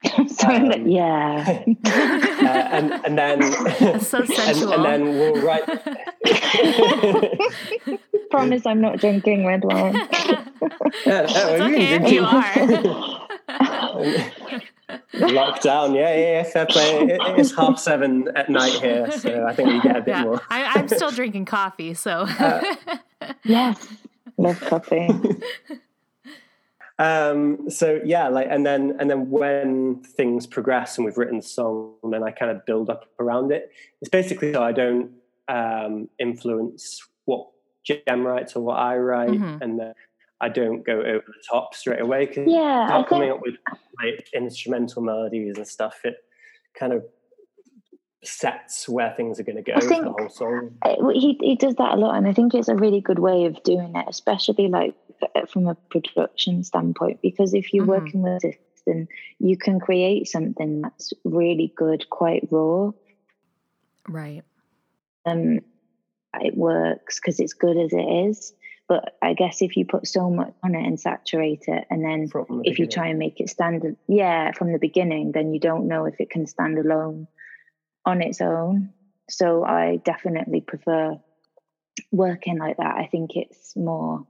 so, 0.27 0.47
Um, 0.49 0.87
yeah. 0.87 1.63
uh, 1.85 1.89
and 2.71 2.91
and 3.05 3.17
then 3.17 3.39
That's 3.79 4.07
so 4.07 4.19
and, 4.19 4.29
sensual. 4.29 4.73
and 4.73 4.85
then 4.85 5.03
we'll 5.17 5.41
write. 5.41 5.65
Promise 8.29 8.65
I'm 8.65 8.81
not 8.81 8.99
drinking 8.99 9.45
red 9.45 9.63
wine. 9.63 9.93
Yeah, 11.05 11.23
It's 11.23 11.35
oh, 11.35 11.55
you 11.55 11.75
okay 11.75 11.87
can 11.87 12.05
if 12.05 12.11
you 12.11 12.19
drink 12.27 12.85
it. 12.85 12.85
are. 12.85 14.31
Lockdown, 15.13 15.95
yeah, 15.95 16.13
yeah, 16.15 16.31
yeah, 16.37 16.43
fair 16.43 16.65
play. 16.65 16.99
It, 17.07 17.21
it's 17.39 17.55
half 17.55 17.79
seven 17.79 18.27
at 18.35 18.49
night 18.49 18.73
here, 18.73 19.09
so 19.11 19.45
I 19.45 19.53
think 19.55 19.69
we 19.69 19.79
get 19.81 19.95
a 19.97 20.01
bit 20.01 20.07
Yeah, 20.09 20.23
more. 20.23 20.41
I, 20.49 20.63
I'm 20.65 20.87
still 20.87 21.11
drinking 21.11 21.45
coffee, 21.45 21.93
so 21.93 22.27
Yes, 23.43 23.87
love 24.37 24.59
coffee. 24.61 25.09
Um, 26.97 27.69
so 27.69 27.99
yeah, 28.05 28.29
like, 28.29 28.47
and 28.49 28.65
then 28.65 28.95
and 28.99 29.09
then 29.09 29.29
when 29.29 30.01
things 30.03 30.47
progress 30.47 30.97
and 30.97 31.05
we've 31.05 31.17
written 31.17 31.37
the 31.37 31.43
song, 31.43 31.95
then 32.09 32.23
I 32.23 32.31
kind 32.31 32.51
of 32.51 32.65
build 32.65 32.89
up 32.89 33.05
around 33.19 33.51
it. 33.51 33.71
It's 34.01 34.09
basically 34.09 34.53
so 34.53 34.63
I 34.63 34.71
don't 34.71 35.11
um, 35.47 36.09
influence 36.19 37.05
what 37.25 37.47
Jem 37.83 38.25
writes 38.25 38.55
or 38.55 38.63
what 38.63 38.77
I 38.79 38.97
write, 38.97 39.29
Mhm. 39.29 39.61
and 39.61 39.79
then 39.79 39.93
I 40.41 40.49
don't 40.49 40.83
go 40.85 40.99
over 40.99 41.23
the 41.27 41.43
top 41.49 41.75
straight 41.75 42.01
away 42.01 42.25
because 42.27 42.47
Yeah, 42.51 42.61
I 42.61 42.87
not 42.87 43.07
coming 43.09 43.29
think 43.29 43.35
up 43.39 43.41
with 43.45 43.55
like 44.01 44.29
instrumental 44.33 45.01
melodies 45.01 45.57
and 45.57 45.67
stuff. 45.67 45.99
It 46.05 46.15
kind 46.73 46.93
of 46.93 47.03
sets 48.23 48.89
where 48.89 49.13
things 49.15 49.39
are 49.39 49.43
going 49.43 49.57
to 49.57 49.61
go 49.61 49.73
I 49.75 49.79
think- 49.81 50.03
the 50.03 50.11
whole 50.11 50.29
song. 50.29 50.77
uh, 50.81 50.95
he 51.09 51.37
he 51.41 51.55
does 51.55 51.75
that 51.75 51.93
a 51.93 51.97
lot, 51.97 52.15
and 52.15 52.27
I 52.27 52.33
think 52.33 52.53
it's 52.53 52.67
a 52.69 52.75
really 52.75 53.01
good 53.01 53.19
way 53.19 53.45
of 53.45 53.61
doing 53.63 53.95
it, 53.95 54.05
especially 54.07 54.67
like 54.67 54.95
from 55.49 55.67
a 55.67 55.75
production 55.75 56.63
standpoint. 56.63 57.21
Because 57.21 57.53
if 57.53 57.73
you're 57.73 57.85
Mhm. 57.85 57.87
working 57.87 58.21
with 58.21 58.41
this, 58.41 58.55
then 58.85 59.07
you 59.39 59.57
can 59.57 59.79
create 59.79 60.27
something 60.27 60.81
that's 60.81 61.13
really 61.23 61.71
good, 61.75 62.09
quite 62.09 62.47
raw. 62.51 62.91
right. 64.07 64.43
Um, 65.25 65.61
it 66.39 66.55
works 66.55 67.19
because 67.19 67.39
it's 67.39 67.53
good 67.53 67.75
as 67.77 67.91
it 67.91 68.03
is. 68.27 68.53
But 68.87 69.15
I 69.23 69.33
guess 69.33 69.63
if 69.63 69.75
you 69.75 69.83
put 69.83 70.05
so 70.05 70.29
much 70.29 70.53
on 70.61 70.75
it 70.75 70.85
and 70.85 70.99
saturate 70.99 71.63
it, 71.67 71.85
and 71.89 72.05
then 72.05 72.27
the 72.27 72.61
if 72.65 72.77
you 72.77 72.85
try 72.85 73.07
and 73.07 73.17
make 73.17 73.39
it 73.39 73.49
stand, 73.49 73.97
yeah, 74.07 74.51
from 74.51 74.71
the 74.73 74.77
beginning, 74.77 75.31
then 75.31 75.51
you 75.55 75.59
don't 75.59 75.87
know 75.87 76.05
if 76.05 76.19
it 76.19 76.29
can 76.29 76.45
stand 76.45 76.77
alone 76.77 77.25
on 78.05 78.21
its 78.21 78.41
own. 78.41 78.93
So 79.29 79.63
I 79.63 79.97
definitely 80.03 80.61
prefer 80.61 81.17
working 82.11 82.57
like 82.59 82.77
that. 82.77 82.95
I 82.95 83.07
think 83.07 83.31
it's 83.35 83.75
more, 83.75 84.25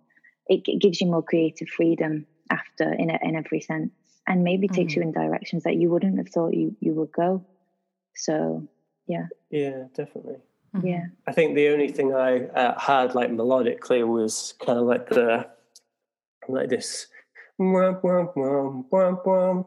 it, 0.47 0.63
g- 0.65 0.77
gives 0.77 1.01
you 1.01 1.07
more 1.07 1.23
creative 1.23 1.67
freedom 1.67 2.25
after 2.49 2.91
in 2.93 3.09
a, 3.09 3.19
in 3.21 3.35
every 3.35 3.59
sense, 3.61 3.91
and 4.27 4.43
maybe 4.43 4.67
takes 4.67 4.95
you 4.95 5.01
in 5.01 5.11
directions 5.11 5.63
that 5.63 5.75
you 5.75 5.89
wouldn't 5.89 6.17
have 6.17 6.29
thought 6.29 6.53
you 6.53 6.75
you 6.79 6.93
would 6.93 7.11
go. 7.11 7.45
So 8.15 8.67
yeah, 9.07 9.27
yeah, 9.49 9.85
definitely. 9.93 10.37
Mhm. 10.75 10.89
yeah, 10.89 11.05
I 11.27 11.31
think 11.31 11.55
the 11.55 11.69
only 11.69 11.89
thing 11.89 12.13
I 12.13 12.45
uh, 12.47 12.79
had 12.79 13.15
like 13.15 13.29
melodically 13.29 14.07
was 14.07 14.53
kind 14.65 14.79
of 14.79 14.85
like 14.85 15.09
the 15.09 15.47
like 16.47 16.69
this 16.69 17.07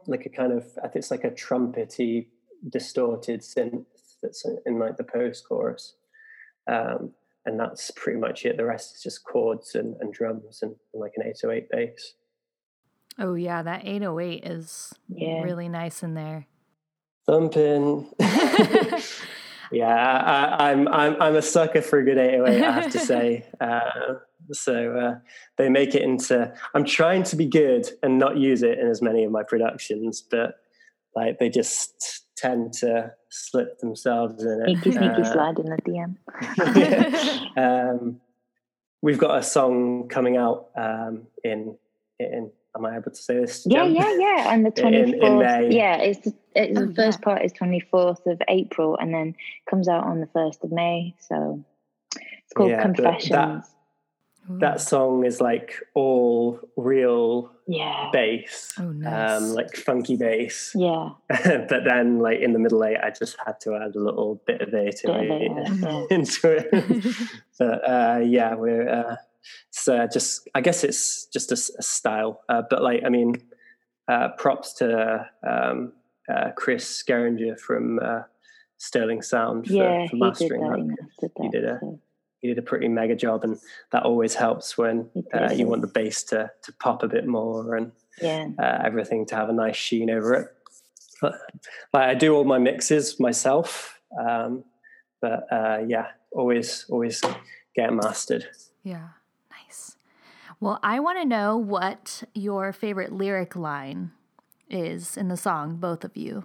like 0.06 0.26
a 0.26 0.28
kind 0.28 0.52
of 0.52 0.64
I 0.78 0.88
think 0.88 0.96
it's 0.96 1.10
like 1.10 1.24
a 1.24 1.30
trumpety 1.30 2.28
distorted 2.68 3.40
synth 3.40 3.86
that's 4.22 4.44
in, 4.44 4.58
in 4.66 4.78
like 4.78 4.96
the 4.96 5.04
post 5.04 5.46
chorus. 5.48 5.94
Um, 6.70 7.12
and 7.46 7.58
that's 7.58 7.90
pretty 7.92 8.18
much 8.18 8.44
it. 8.44 8.56
The 8.56 8.64
rest 8.64 8.96
is 8.96 9.02
just 9.02 9.24
chords 9.24 9.74
and, 9.74 9.96
and 10.00 10.12
drums 10.12 10.60
and, 10.62 10.74
and 10.92 11.00
like 11.00 11.12
an 11.16 11.26
808 11.26 11.70
bass. 11.70 12.14
Oh 13.18 13.34
yeah, 13.34 13.62
that 13.62 13.86
808 13.86 14.44
is 14.44 14.92
yeah. 15.08 15.42
really 15.42 15.68
nice 15.68 16.02
in 16.02 16.14
there. 16.14 16.46
Thumping. 17.26 18.08
Yeah, 19.70 19.86
I, 19.86 20.70
I'm 20.70 20.88
I'm 20.88 21.20
I'm 21.20 21.36
a 21.36 21.42
sucker 21.42 21.82
for 21.82 21.98
a 21.98 22.04
good 22.04 22.18
808. 22.18 22.64
I 22.64 22.70
have 22.70 22.92
to 22.92 22.98
say. 22.98 23.46
Uh, 23.60 24.14
so 24.52 24.92
uh, 24.92 25.14
they 25.56 25.68
make 25.68 25.94
it 25.94 26.02
into. 26.02 26.52
I'm 26.74 26.84
trying 26.84 27.22
to 27.24 27.36
be 27.36 27.46
good 27.46 27.88
and 28.02 28.18
not 28.18 28.38
use 28.38 28.62
it 28.62 28.78
in 28.78 28.86
as 28.86 29.02
many 29.02 29.24
of 29.24 29.32
my 29.32 29.42
productions, 29.42 30.22
but 30.22 30.56
like 31.14 31.38
they 31.38 31.50
just 31.50 32.24
tend 32.38 32.72
to 32.72 33.12
slip 33.30 33.78
themselves 33.80 34.42
in 34.44 34.62
it. 34.62 34.64
Sneaky, 34.82 34.92
sneaky 34.92 35.22
Uh, 35.22 35.32
slide 35.32 35.58
in 35.58 35.66
the 35.66 35.76
DM. 35.82 36.16
um, 37.56 38.20
we've 39.02 39.18
got 39.18 39.38
a 39.38 39.42
song 39.42 40.08
coming 40.08 40.36
out 40.36 40.68
um, 40.76 41.26
in 41.44 41.76
in. 42.18 42.50
Am 42.76 42.84
I 42.86 42.96
able 42.96 43.10
to 43.10 43.16
say 43.16 43.34
this? 43.40 43.66
Yeah, 43.68 43.84
Jem? 43.86 43.94
yeah, 43.94 44.16
yeah. 44.18 44.52
And 44.54 44.64
the 44.64 44.70
twenty 44.80 45.02
fourth. 45.12 45.20
twenty. 45.20 45.38
May. 45.68 45.76
Yeah, 45.76 45.96
it's, 45.96 46.20
the- 46.20 46.34
it's 46.54 46.78
Oh, 46.78 46.86
the 46.86 46.94
first 46.94 47.18
yeah. 47.20 47.24
part 47.24 47.44
is 47.44 47.52
twenty 47.52 47.80
fourth 47.80 48.24
of 48.26 48.40
April, 48.46 48.96
and 49.00 49.12
then 49.12 49.34
comes 49.68 49.88
out 49.88 50.04
on 50.04 50.20
the 50.20 50.26
first 50.28 50.62
of 50.62 50.70
May. 50.70 51.14
So 51.18 51.64
it's 52.14 52.52
called 52.54 52.70
Yeah, 52.70 52.82
Confessions. 52.82 53.64
Ooh. 54.50 54.58
That 54.60 54.80
song 54.80 55.24
is 55.26 55.40
like 55.40 55.74
all 55.94 56.58
real 56.76 57.50
yeah, 57.66 58.08
bass, 58.12 58.72
Oh, 58.78 58.84
nice. 58.90 59.42
um, 59.42 59.50
like 59.50 59.76
funky 59.76 60.16
bass. 60.16 60.72
yeah, 60.76 61.10
but 61.28 61.84
then, 61.84 62.18
like 62.18 62.40
in 62.40 62.52
the 62.54 62.58
middle 62.58 62.82
eight, 62.84 62.96
I 63.02 63.10
just 63.10 63.36
had 63.44 63.60
to 63.62 63.74
add 63.76 63.94
a 63.94 64.00
little 64.00 64.40
bit 64.46 64.62
of 64.62 64.70
Bit 64.70 65.04
of 65.04 65.14
eight, 65.14 65.50
yeah. 65.80 66.04
into 66.10 66.50
it. 66.52 67.14
but 67.58 67.88
uh, 67.88 68.20
yeah, 68.24 68.54
we're 68.54 68.88
uh, 68.88 69.16
it's 69.68 69.86
uh, 69.86 70.06
just. 70.12 70.48
I 70.54 70.60
guess 70.62 70.82
it's 70.84 71.26
just 71.26 71.52
a 71.52 71.56
style. 71.56 72.40
Uh, 72.48 72.62
but 72.68 72.82
like, 72.82 73.02
I 73.04 73.08
mean, 73.10 73.34
uh, 74.08 74.28
props 74.38 74.72
to 74.74 75.28
um, 75.46 75.92
uh, 76.28 76.50
Chris 76.56 77.02
Gehringer 77.06 77.58
from 77.60 77.98
uh, 78.02 78.22
Sterling 78.78 79.20
Sound 79.22 79.66
for, 79.66 79.72
yeah. 79.74 80.06
for 80.06 80.16
He 80.16 80.20
did 80.20 80.20
mastering 80.20 80.60
that. 80.62 80.70
that. 80.70 80.78
He 80.78 80.84
mastered 80.86 81.30
that. 81.36 81.42
He 81.42 81.48
did 81.50 81.64
a- 81.64 81.78
so, 81.80 82.00
He 82.40 82.48
did 82.48 82.58
a 82.58 82.62
pretty 82.62 82.88
mega 82.88 83.16
job, 83.16 83.42
and 83.44 83.58
that 83.90 84.04
always 84.04 84.34
helps 84.34 84.78
when 84.78 85.10
uh, 85.34 85.52
you 85.52 85.66
want 85.66 85.82
the 85.82 85.88
bass 85.88 86.22
to 86.24 86.50
to 86.62 86.72
pop 86.74 87.02
a 87.02 87.08
bit 87.08 87.26
more 87.26 87.74
and 87.74 87.92
yeah, 88.22 88.48
uh, 88.58 88.82
everything 88.84 89.26
to 89.26 89.34
have 89.34 89.48
a 89.48 89.52
nice 89.52 89.76
sheen 89.76 90.10
over 90.10 90.34
it. 90.34 90.48
But, 91.20 91.34
like, 91.92 92.08
I 92.10 92.14
do 92.14 92.34
all 92.34 92.44
my 92.44 92.58
mixes 92.58 93.18
myself, 93.18 93.98
um, 94.18 94.62
but 95.20 95.46
uh, 95.50 95.78
yeah, 95.86 96.08
always 96.32 96.86
always 96.88 97.20
get 97.74 97.92
mastered. 97.92 98.46
yeah, 98.84 99.08
nice. 99.50 99.96
Well, 100.60 100.78
I 100.82 101.00
want 101.00 101.18
to 101.18 101.24
know 101.24 101.56
what 101.56 102.22
your 102.34 102.72
favorite 102.72 103.12
lyric 103.12 103.56
line 103.56 104.12
is 104.70 105.16
in 105.16 105.28
the 105.28 105.36
song, 105.36 105.76
both 105.76 106.04
of 106.04 106.16
you. 106.16 106.44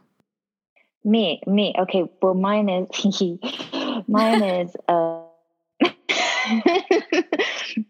me, 1.04 1.42
me. 1.46 1.76
Okay, 1.78 2.10
well, 2.22 2.34
mine 2.34 2.70
is 2.70 2.88
mine 4.08 4.42
is. 4.42 4.76
Uh, 6.66 6.82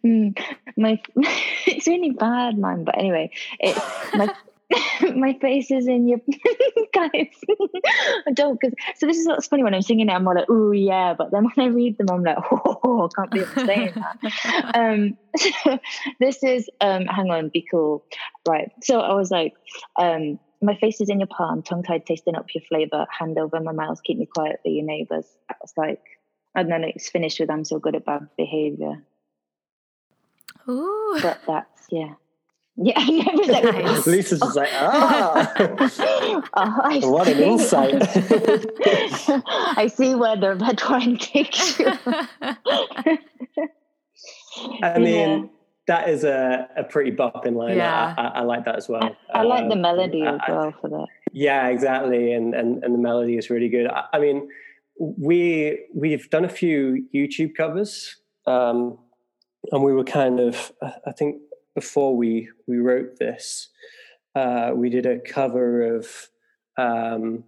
mm, 0.06 0.38
my 0.78 1.02
it's 1.16 1.88
really 1.88 2.12
bad, 2.12 2.58
man. 2.58 2.84
But 2.84 2.98
anyway, 2.98 3.32
it's 3.60 3.80
my 4.16 4.34
my 5.16 5.38
face 5.40 5.72
is 5.72 5.88
in 5.88 6.08
your 6.08 6.20
guys. 6.94 7.28
I 8.28 8.32
don't 8.34 8.60
because 8.60 8.76
so 8.96 9.06
this 9.08 9.18
is 9.18 9.28
what's 9.28 9.48
funny 9.48 9.64
when 9.64 9.74
I'm 9.74 9.82
singing 9.82 10.10
it. 10.10 10.14
I'm 10.14 10.28
all 10.28 10.36
like, 10.36 10.46
oh 10.50 10.72
yeah, 10.72 11.14
but 11.14 11.32
then 11.32 11.44
when 11.44 11.68
I 11.68 11.70
read 11.70 11.98
them, 11.98 12.10
I'm 12.10 12.24
like, 12.24 12.38
oh, 12.52 13.10
I 13.10 13.16
can't 13.16 13.32
be 13.32 13.66
saying 13.66 13.94
that. 13.96 14.76
um, 14.76 15.18
so 15.38 15.80
this 16.20 16.44
is 16.44 16.70
um, 16.82 17.06
hang 17.06 17.30
on, 17.30 17.50
be 17.50 17.66
cool, 17.70 18.06
right? 18.48 18.72
So 18.82 19.00
I 19.00 19.14
was 19.14 19.32
like, 19.32 19.54
um, 19.98 20.40
my 20.62 20.76
face 20.76 21.02
is 21.02 21.10
in 21.10 21.20
your 21.20 21.28
palm, 21.28 21.62
tongue 21.62 21.84
tied, 21.84 22.06
tasting 22.06 22.36
up 22.36 22.48
your 22.56 22.64
flavor, 22.64 23.06
hand 23.20 23.38
over 23.38 23.60
my 23.60 23.74
mouth, 23.74 24.02
keep 24.04 24.18
me 24.18 24.26
quiet 24.26 24.60
for 24.64 24.70
your 24.70 24.86
neighbors. 24.86 25.26
I 25.50 25.56
was 25.62 25.74
like, 25.76 26.02
and 26.56 26.72
then 26.72 26.84
it's 26.84 27.10
finished 27.10 27.40
with 27.40 27.50
I'm 27.50 27.66
so 27.66 27.80
good 27.80 27.96
at 27.96 28.06
bad 28.06 28.28
behavior. 28.38 29.04
Ooh. 30.70 31.20
But 31.22 31.40
that's 31.48 31.88
yeah. 31.92 32.14
Yeah, 32.76 32.94
I 32.98 33.08
never 33.08 33.44
said 33.44 33.64
Nice. 33.86 34.08
Lisa's 34.08 34.40
just 34.40 34.56
like, 34.56 34.70
ah, 34.74 35.54
Oh, 35.60 36.44
I 36.56 37.00
what 37.04 37.28
an 37.28 37.38
insight. 37.40 38.02
I 39.78 39.86
see 39.94 40.16
where 40.16 40.36
the 40.36 40.56
red 40.56 40.82
wine 40.90 41.18
takes 41.18 41.78
you. 41.78 41.92
I 44.82 44.98
mean, 44.98 45.14
Yeah. 45.44 45.46
that 45.88 46.10
is 46.10 46.24
a, 46.24 46.68
a 46.76 46.84
pretty 46.84 47.12
bopping 47.12 47.56
line. 47.56 47.78
Yeah. 47.78 48.16
I, 48.18 48.22
I, 48.22 48.28
I 48.28 48.42
like 48.42 48.66
that 48.66 48.76
as 48.76 48.90
well. 48.90 49.16
I 49.34 49.44
like 49.44 49.68
the 49.68 49.76
Um, 49.76 49.82
melody 49.82 50.24
I- 50.24 50.34
as 50.36 50.42
I- 50.48 50.52
well 50.52 50.74
for 50.82 50.90
that. 50.90 51.08
Yeah, 51.36 51.68
exactly, 51.70 52.32
and 52.34 52.54
and 52.54 52.84
and 52.84 52.94
the 52.94 53.00
melody 53.00 53.38
is 53.38 53.50
really 53.50 53.68
good. 53.70 53.88
I, 53.88 54.04
I 54.14 54.20
mean, 54.20 54.50
we 55.00 55.86
we've 55.94 56.30
done 56.30 56.46
a 56.46 56.50
few 56.50 57.08
YouTube 57.14 57.56
covers, 57.56 58.18
um, 58.46 58.98
and 59.72 59.84
we 59.84 59.94
were 59.94 60.04
kind 60.04 60.40
of 60.40 60.72
I 60.82 61.12
think 61.12 61.42
before 61.76 62.16
we 62.16 62.50
we 62.68 62.78
wrote 62.78 63.18
this, 63.18 63.70
uh, 64.36 64.72
we 64.74 64.90
did 64.90 65.06
a 65.06 65.20
cover 65.20 65.96
of 65.96 66.30
um, 66.78 67.44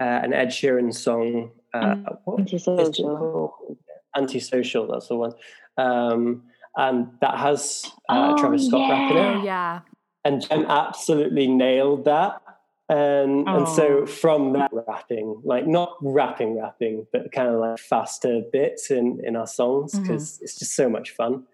uh, 0.00 0.04
an 0.04 0.32
Ed 0.32 0.48
Sheeran 0.48 0.94
song. 0.94 1.50
Uh, 1.74 1.96
it 2.06 2.40
Antisocial. 2.40 3.78
Antisocial. 4.16 4.86
That's 4.86 5.08
the 5.08 5.16
one. 5.16 5.32
Um, 5.76 6.44
and 6.76 7.08
that 7.20 7.36
has 7.38 7.84
uh, 8.08 8.34
Oh, 8.34 8.38
Travis 8.38 8.66
Scott 8.66 8.90
rapping 8.90 9.16
it 9.16 9.44
yeah. 9.44 9.80
and 10.24 10.40
Jem 10.40 10.64
absolutely 10.66 11.46
nailed 11.46 12.04
that. 12.04 12.40
And 12.90 13.46
and 13.48 13.68
so 13.68 14.00
Oh. 14.02 14.06
from 14.06 14.52
that 14.54 14.70
rapping, 14.72 15.42
like 15.44 15.66
not 15.66 15.96
rapping, 16.00 16.58
rapping, 16.58 17.06
but 17.12 17.30
kind 17.32 17.48
of 17.48 17.60
like 17.60 17.78
faster 17.78 18.40
bits 18.52 18.90
in 18.90 19.20
in 19.24 19.36
our 19.36 19.46
songs 19.46 19.98
because 19.98 20.38
it's 20.42 20.58
just 20.58 20.74
so 20.74 20.88
much 20.88 21.10
fun. 21.10 21.44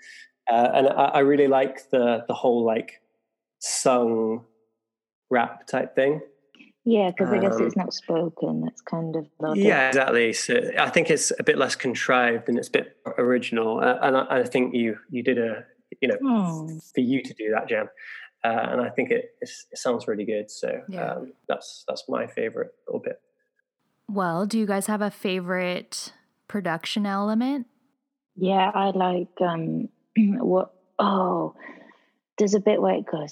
Uh, 0.48 0.68
and 0.74 0.88
I, 0.88 1.04
I 1.06 1.18
really 1.20 1.48
like 1.48 1.90
the 1.90 2.24
the 2.28 2.34
whole 2.34 2.64
like 2.64 3.00
sung 3.58 4.44
rap 5.30 5.66
type 5.66 5.94
thing. 5.94 6.20
Yeah, 6.84 7.10
because 7.10 7.32
I 7.32 7.38
guess 7.38 7.54
Um, 7.56 7.66
it's 7.66 7.76
not 7.76 7.94
spoken. 7.94 8.64
It's 8.68 8.82
kind 8.82 9.16
of 9.16 9.26
melodic. 9.40 9.64
Yeah, 9.64 9.88
exactly. 9.88 10.32
So 10.34 10.70
I 10.78 10.90
think 10.90 11.10
it's 11.10 11.32
a 11.38 11.42
bit 11.42 11.56
less 11.56 11.74
contrived 11.74 12.48
and 12.48 12.58
it's 12.58 12.68
a 12.68 12.72
bit 12.72 12.96
original. 13.16 13.80
Uh, 13.80 13.96
and 14.02 14.16
I, 14.18 14.26
I 14.40 14.44
think 14.44 14.74
you 14.74 14.98
you 15.10 15.22
did 15.22 15.38
a 15.38 15.64
you 16.00 16.08
know 16.08 16.18
Hmm. 16.20 16.78
for 16.94 17.00
you 17.00 17.22
to 17.22 17.32
do 17.34 17.50
that 17.52 17.68
jam, 17.68 17.88
uh, 18.44 18.68
and 18.72 18.80
I 18.80 18.90
think 18.90 19.10
it 19.10 19.34
it 19.40 19.48
sounds 19.78 20.06
really 20.06 20.24
good. 20.24 20.50
So 20.50 20.82
Yeah. 20.88 21.12
um, 21.14 21.32
that's 21.48 21.84
that's 21.88 22.04
my 22.08 22.26
favorite 22.26 22.72
little 22.86 23.00
bit. 23.00 23.20
Well, 24.08 24.44
do 24.46 24.58
you 24.58 24.66
guys 24.66 24.86
have 24.86 25.00
a 25.02 25.10
favorite 25.10 26.12
production 26.48 27.06
element? 27.06 27.66
Yeah, 28.36 28.70
I 28.74 28.90
like 28.90 29.40
um 29.40 29.88
what 30.16 30.72
oh 30.98 31.54
there's 32.38 32.54
a 32.54 32.60
bit 32.60 32.80
where 32.82 32.94
it 32.96 33.06
goes 33.06 33.30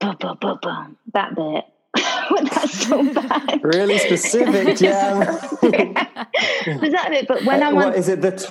bum, 0.00 0.16
bum, 0.18 0.38
bum, 0.40 0.58
bum, 0.62 0.96
that 1.12 1.34
bit. 1.34 1.64
that's 2.54 2.86
so 2.88 3.12
bad. 3.12 3.60
Really 3.62 3.98
specific 3.98 4.76
jam. 4.78 5.18
Was 5.18 6.92
that 6.92 7.10
it? 7.12 7.28
But 7.28 7.44
when 7.44 7.62
Uh, 7.62 7.66
I'm 7.66 7.74
what 7.74 7.86
on, 7.88 7.94
is 7.94 8.08
it? 8.08 8.22
The 8.22 8.32
t- 8.32 8.48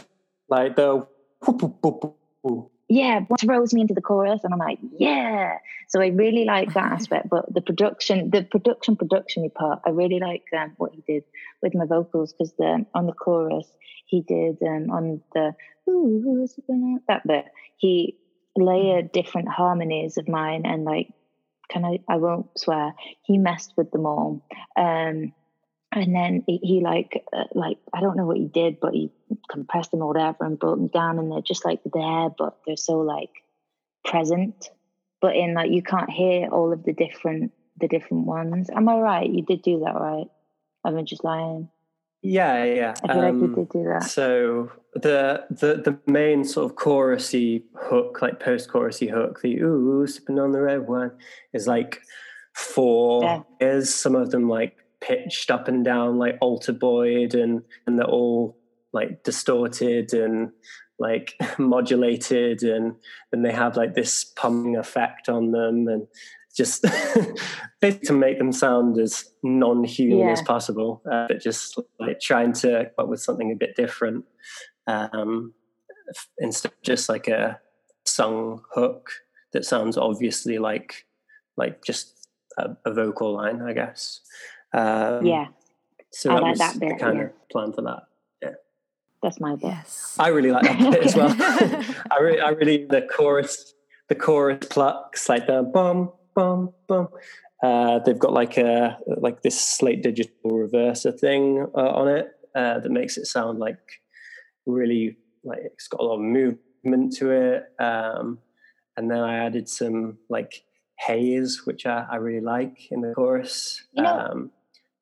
like 0.50 0.76
the 0.76 1.08
yeah, 2.90 3.22
what 3.28 3.42
throws 3.42 3.74
me 3.74 3.82
into 3.82 3.94
the 3.94 4.02
chorus, 4.02 4.42
and 4.44 4.54
I'm 4.54 4.60
like, 4.60 4.80
yeah. 4.98 5.58
So 5.90 6.02
I 6.02 6.08
really 6.08 6.46
like 6.46 6.74
that 6.74 6.92
aspect. 6.94 7.30
But 7.30 7.54
the 7.54 7.62
production, 7.62 8.30
the 8.30 8.44
production, 8.44 8.96
production 8.96 9.50
part, 9.50 9.82
I 9.86 9.92
really 9.92 10.20
like 10.20 10.44
um, 10.58 10.74
what 10.78 10.92
he 10.94 11.04
did 11.08 11.24
with 11.62 11.74
my 11.76 11.86
vocals 11.86 12.34
because 12.34 12.54
the 12.54 12.86
on 12.94 13.06
the 13.08 13.14
chorus 13.14 13.68
he 14.06 14.22
did 14.22 14.58
um, 14.62 14.92
on 14.92 15.22
the 15.34 15.54
ooh, 15.90 16.48
that 17.08 17.26
bit 17.26 17.46
he 17.78 18.18
layered 18.56 19.12
different 19.12 19.50
harmonies 19.50 20.18
of 20.18 20.28
mine 20.28 20.64
and 20.66 20.84
like 20.84 21.08
can 21.70 21.84
I 21.84 22.00
I 22.08 22.18
won't 22.18 22.48
swear 22.58 22.94
he 23.24 23.38
messed 23.38 23.74
with 23.76 23.92
them 23.92 24.06
all. 24.06 24.46
Um, 24.78 25.34
and 25.96 26.16
then 26.16 26.44
he, 26.48 26.60
he 26.62 26.82
like 26.82 27.24
uh, 27.34 27.46
like 27.54 27.78
I 27.94 28.02
don't 28.02 28.18
know 28.18 28.26
what 28.26 28.38
he 28.38 28.46
did, 28.46 28.80
but 28.80 28.94
he 28.94 29.12
compressed 29.50 29.92
them 29.92 30.02
or 30.02 30.08
whatever 30.08 30.46
and 30.46 30.60
brought 30.60 30.78
them 30.78 30.88
down, 30.88 31.20
and 31.20 31.32
they're 31.32 31.42
just 31.42 31.66
like 31.66 31.82
there, 31.84 32.30
but 32.38 32.58
they're 32.66 32.78
so 32.78 33.00
like 33.00 33.30
present. 34.06 34.70
But 35.22 35.36
in 35.36 35.54
like 35.54 35.72
you 35.72 35.82
can't 35.84 36.10
hear 36.10 36.48
all 36.50 36.74
of 36.74 36.84
the 36.84 36.94
different 36.94 37.52
the 37.80 37.88
different 37.88 38.26
ones. 38.26 38.70
Am 38.76 38.90
I 38.90 38.98
right? 38.98 39.30
You 39.30 39.44
did 39.44 39.62
do 39.62 39.80
that, 39.80 39.96
right? 40.00 40.28
I'm 40.86 41.06
just 41.06 41.24
lying. 41.24 41.70
yeah, 42.22 42.64
yeah. 42.66 42.94
I 43.04 43.14
feel 43.14 43.22
like 43.22 43.36
you 43.36 43.46
um, 43.46 43.56
did 43.56 43.70
do 43.70 43.84
that. 43.86 44.04
So 44.04 44.72
the 44.94 45.46
the 45.50 45.76
the 45.76 46.12
main 46.12 46.44
sort 46.44 46.70
of 46.70 46.78
chorusy 46.78 47.64
hook, 47.76 48.22
like 48.22 48.40
post 48.40 48.70
chorusy 48.70 49.10
hook, 49.10 49.42
the 49.42 49.60
ooh 49.60 50.06
sipping 50.08 50.40
on 50.40 50.52
the 50.52 50.62
red 50.62 50.88
wine, 50.88 51.12
is 51.54 51.68
like 51.68 52.02
four 52.54 53.24
Yeah. 53.24 53.42
is 53.60 53.94
some 53.94 54.16
of 54.16 54.30
them 54.32 54.48
like 54.50 54.76
pitched 55.04 55.52
up 55.52 55.68
and 55.68 55.84
down 55.84 56.18
like 56.18 56.40
AlterBoy 56.40 57.34
and 57.34 57.62
and 57.86 58.00
they're 58.00 58.06
all 58.06 58.58
like 58.94 59.24
distorted 59.24 60.14
and 60.14 60.52
like 61.00 61.36
modulated 61.58 62.64
and 62.64 62.96
then 63.32 63.42
they 63.42 63.52
have 63.52 63.76
like 63.76 63.96
this 63.96 64.24
pumping 64.24 64.78
effect 64.78 65.28
on 65.28 65.52
them 65.52 65.88
and 65.88 66.08
just 66.56 66.84
basically 67.82 68.08
to 68.08 68.14
make 68.14 68.38
them 68.38 68.52
sound 68.52 68.98
as 69.00 69.26
non-human 69.42 70.30
as 70.30 70.42
possible 70.44 71.02
uh, 71.12 71.26
but 71.28 71.42
just 71.42 71.80
like 72.00 72.20
trying 72.20 72.54
to 72.54 72.92
come 72.96 73.06
up 73.06 73.10
with 73.10 73.20
something 73.20 73.52
a 73.52 73.56
bit 73.56 73.76
different 73.76 74.24
um, 74.88 75.54
instead 76.38 76.72
of 76.72 76.82
just 76.84 77.10
like 77.10 77.28
a 77.28 77.60
sung 78.06 78.62
hook 78.74 79.10
that 79.52 79.66
sounds 79.66 79.98
obviously 79.98 80.60
like 80.60 81.08
like 81.58 81.84
just 81.84 82.28
a, 82.60 82.70
a 82.86 82.94
vocal 82.94 83.34
line 83.34 83.62
i 83.62 83.74
guess 83.74 84.20
um, 84.74 85.26
yeah, 85.26 85.48
so 86.12 86.32
I 86.32 86.36
that 86.36 86.42
like 86.42 86.50
was 86.52 86.60
that 86.60 86.80
the 86.80 86.96
kind 87.00 87.18
yeah. 87.18 87.24
of 87.26 87.50
plan 87.50 87.74
for 87.74 87.82
that 87.84 88.04
Yeah. 88.42 88.50
that's 89.22 89.40
my 89.40 89.56
bit. 89.56 89.64
Yes. 89.66 90.16
I 90.20 90.28
really 90.30 90.52
like 90.52 90.64
that 90.64 90.92
bit 90.92 91.04
as 91.04 91.16
well. 91.16 91.36
I 92.12 92.18
really, 92.22 92.40
I 92.40 92.50
really, 92.50 92.86
the 92.86 93.02
chorus, 93.02 93.74
the 94.10 94.16
chorus 94.16 94.66
plucks 94.70 95.30
like 95.30 95.48
the 95.48 95.64
bum 95.64 96.12
bum 96.36 96.74
bum. 96.88 97.10
Uh, 97.64 98.00
they've 98.00 98.20
got 98.20 98.34
like 98.34 98.58
a 98.58 98.98
like 99.08 99.42
this 99.42 99.60
slate 99.60 100.04
digital 100.04 100.52
reverser 100.52 101.18
thing 101.18 101.66
uh, 101.76 101.80
on 101.80 102.08
it 102.10 102.28
uh, 102.56 102.80
that 102.80 102.92
makes 102.92 103.18
it 103.18 103.26
sound 103.26 103.60
like 103.60 104.02
really 104.66 105.18
like 105.44 105.60
it's 105.64 105.88
got 105.88 106.02
a 106.02 106.04
lot 106.04 106.16
of 106.16 106.22
movement 106.22 107.16
to 107.16 107.32
it. 107.32 107.64
Um, 107.80 108.40
and 108.98 109.10
then 109.10 109.20
I 109.20 109.38
added 109.46 109.68
some 109.70 110.18
like 110.30 110.64
haze, 111.00 111.62
which 111.66 111.86
I, 111.86 112.06
I 112.12 112.16
really 112.18 112.42
like 112.44 112.92
in 112.92 113.02
the 113.02 113.14
chorus. 113.14 113.84
You 113.94 114.04
know- 114.04 114.20
um, 114.20 114.52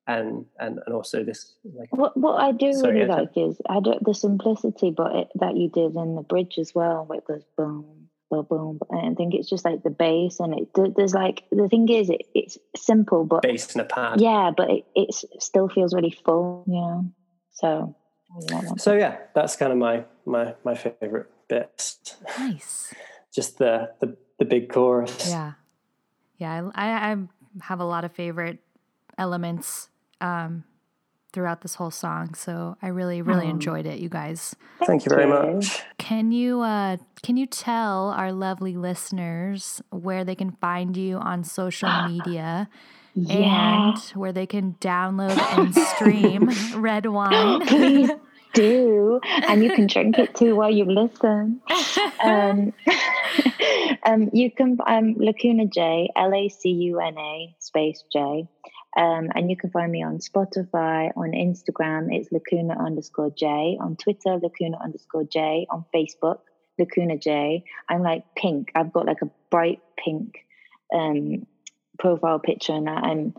and 0.06 0.46
and 0.58 0.80
and 0.84 0.94
also 0.94 1.22
this 1.24 1.54
like 1.78 1.88
What 1.96 2.16
what 2.16 2.40
I 2.42 2.52
do 2.52 2.72
Sorry, 2.72 3.00
really 3.00 3.10
Etta. 3.10 3.22
like 3.22 3.36
is 3.36 3.60
I 3.68 3.80
do, 3.80 3.94
the 4.00 4.14
simplicity, 4.14 4.90
but 4.90 5.14
it, 5.14 5.28
that 5.36 5.56
you 5.56 5.68
did 5.68 5.94
in 5.94 6.16
the 6.16 6.22
bridge 6.22 6.58
as 6.58 6.74
well, 6.74 7.04
where 7.06 7.18
it 7.18 7.24
goes 7.26 7.44
boom, 7.56 8.08
boom, 8.30 8.46
boom. 8.50 8.80
And 8.90 9.12
I 9.12 9.14
think 9.14 9.34
it's 9.34 9.48
just 9.48 9.64
like 9.64 9.82
the 9.84 9.90
bass, 9.90 10.40
and 10.40 10.58
it 10.58 10.74
there- 10.74 10.90
there's 10.96 11.14
like 11.14 11.44
the 11.52 11.68
thing 11.68 11.88
is 11.88 12.10
it, 12.10 12.22
it's 12.34 12.58
simple, 12.76 13.24
but 13.24 13.42
bass 13.42 13.74
in 13.74 13.80
a 13.80 13.84
pad. 13.84 14.20
yeah, 14.20 14.50
but 14.56 14.70
it 14.70 14.84
it's, 14.94 15.24
still 15.38 15.68
feels 15.68 15.94
really 15.94 16.10
full, 16.24 16.64
you 16.66 16.74
know. 16.80 17.04
So 17.52 17.94
I 18.30 18.34
really 18.34 18.46
like 18.54 18.68
that. 18.74 18.80
So 18.80 18.94
yeah, 18.94 19.18
that's 19.34 19.54
kind 19.56 19.70
of 19.72 19.78
my 19.78 20.04
my 20.26 20.54
my 20.64 20.74
favorite 20.74 21.30
bit. 21.48 22.16
Nice. 22.38 22.92
Just 23.32 23.58
the 23.58 23.90
the 24.00 24.16
the 24.40 24.44
big 24.44 24.68
chorus. 24.68 25.28
Yeah. 25.30 25.52
Yeah. 26.38 26.70
I, 26.74 26.88
I, 26.88 27.12
I 27.12 27.16
have 27.60 27.78
a 27.78 27.84
lot 27.84 28.04
of 28.04 28.10
favorite 28.12 28.58
elements 29.16 29.88
um, 30.22 30.64
throughout 31.32 31.62
this 31.62 31.74
whole 31.74 31.90
song. 31.90 32.34
So 32.34 32.76
I 32.82 32.88
really, 32.88 33.22
really 33.22 33.46
Aw. 33.46 33.50
enjoyed 33.50 33.86
it, 33.86 33.98
you 33.98 34.08
guys. 34.08 34.54
Thank 34.86 35.04
you 35.04 35.10
very 35.10 35.24
you. 35.24 35.30
much. 35.30 35.82
Can 35.98 36.32
you 36.32 36.60
uh, 36.60 36.96
can 37.22 37.36
you 37.36 37.46
tell 37.46 38.08
our 38.10 38.32
lovely 38.32 38.76
listeners 38.76 39.82
where 39.90 40.24
they 40.24 40.34
can 40.34 40.52
find 40.52 40.96
you 40.96 41.18
on 41.18 41.44
social 41.44 41.90
media 42.08 42.68
yeah, 43.14 43.92
and 43.92 43.98
where 44.14 44.32
they 44.32 44.46
can 44.46 44.74
download 44.80 45.38
and 45.58 45.74
stream 45.74 46.50
red 46.80 47.06
wine? 47.06 47.66
please 47.66 48.10
do, 48.54 49.20
and 49.48 49.62
you 49.64 49.70
can 49.70 49.86
drink 49.86 50.18
it 50.18 50.34
too 50.34 50.54
while 50.56 50.70
you 50.70 50.84
listen. 50.84 51.60
um, 52.22 52.72
um, 54.04 54.30
you 54.32 54.50
can 54.50 54.76
um, 54.86 55.14
Lacuna 55.18 55.66
J, 55.66 56.10
L 56.14 56.34
A 56.34 56.48
C 56.48 56.68
U 56.68 57.00
N 57.00 57.16
A 57.18 57.54
space 57.58 58.04
J, 58.12 58.46
um, 58.96 59.30
and 59.34 59.50
you 59.50 59.56
can 59.56 59.70
find 59.70 59.90
me 59.90 60.02
on 60.02 60.18
Spotify, 60.18 61.10
on 61.16 61.32
Instagram, 61.32 62.08
it's 62.10 62.30
Lacuna 62.30 62.74
underscore 62.78 63.30
J, 63.30 63.78
on 63.80 63.96
Twitter, 63.96 64.38
Lacuna 64.42 64.78
underscore 64.82 65.24
J, 65.24 65.66
on 65.70 65.84
Facebook, 65.94 66.40
Lacuna 66.78 67.16
J. 67.16 67.64
I'm 67.88 68.02
like 68.02 68.24
pink. 68.36 68.70
I've 68.74 68.92
got 68.92 69.06
like 69.06 69.22
a 69.22 69.30
bright 69.50 69.80
pink 69.96 70.44
um, 70.94 71.46
profile 71.98 72.38
picture, 72.38 72.74
and 72.74 72.88
I'm. 72.88 73.34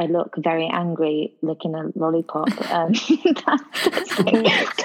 I 0.00 0.06
look 0.06 0.34
very 0.38 0.66
angry 0.66 1.34
looking 1.42 1.74
a 1.74 1.90
lollipop. 1.94 2.48
Um, 2.70 2.92
that's, 3.24 3.84
that's 3.84 4.18
like, 4.20 4.44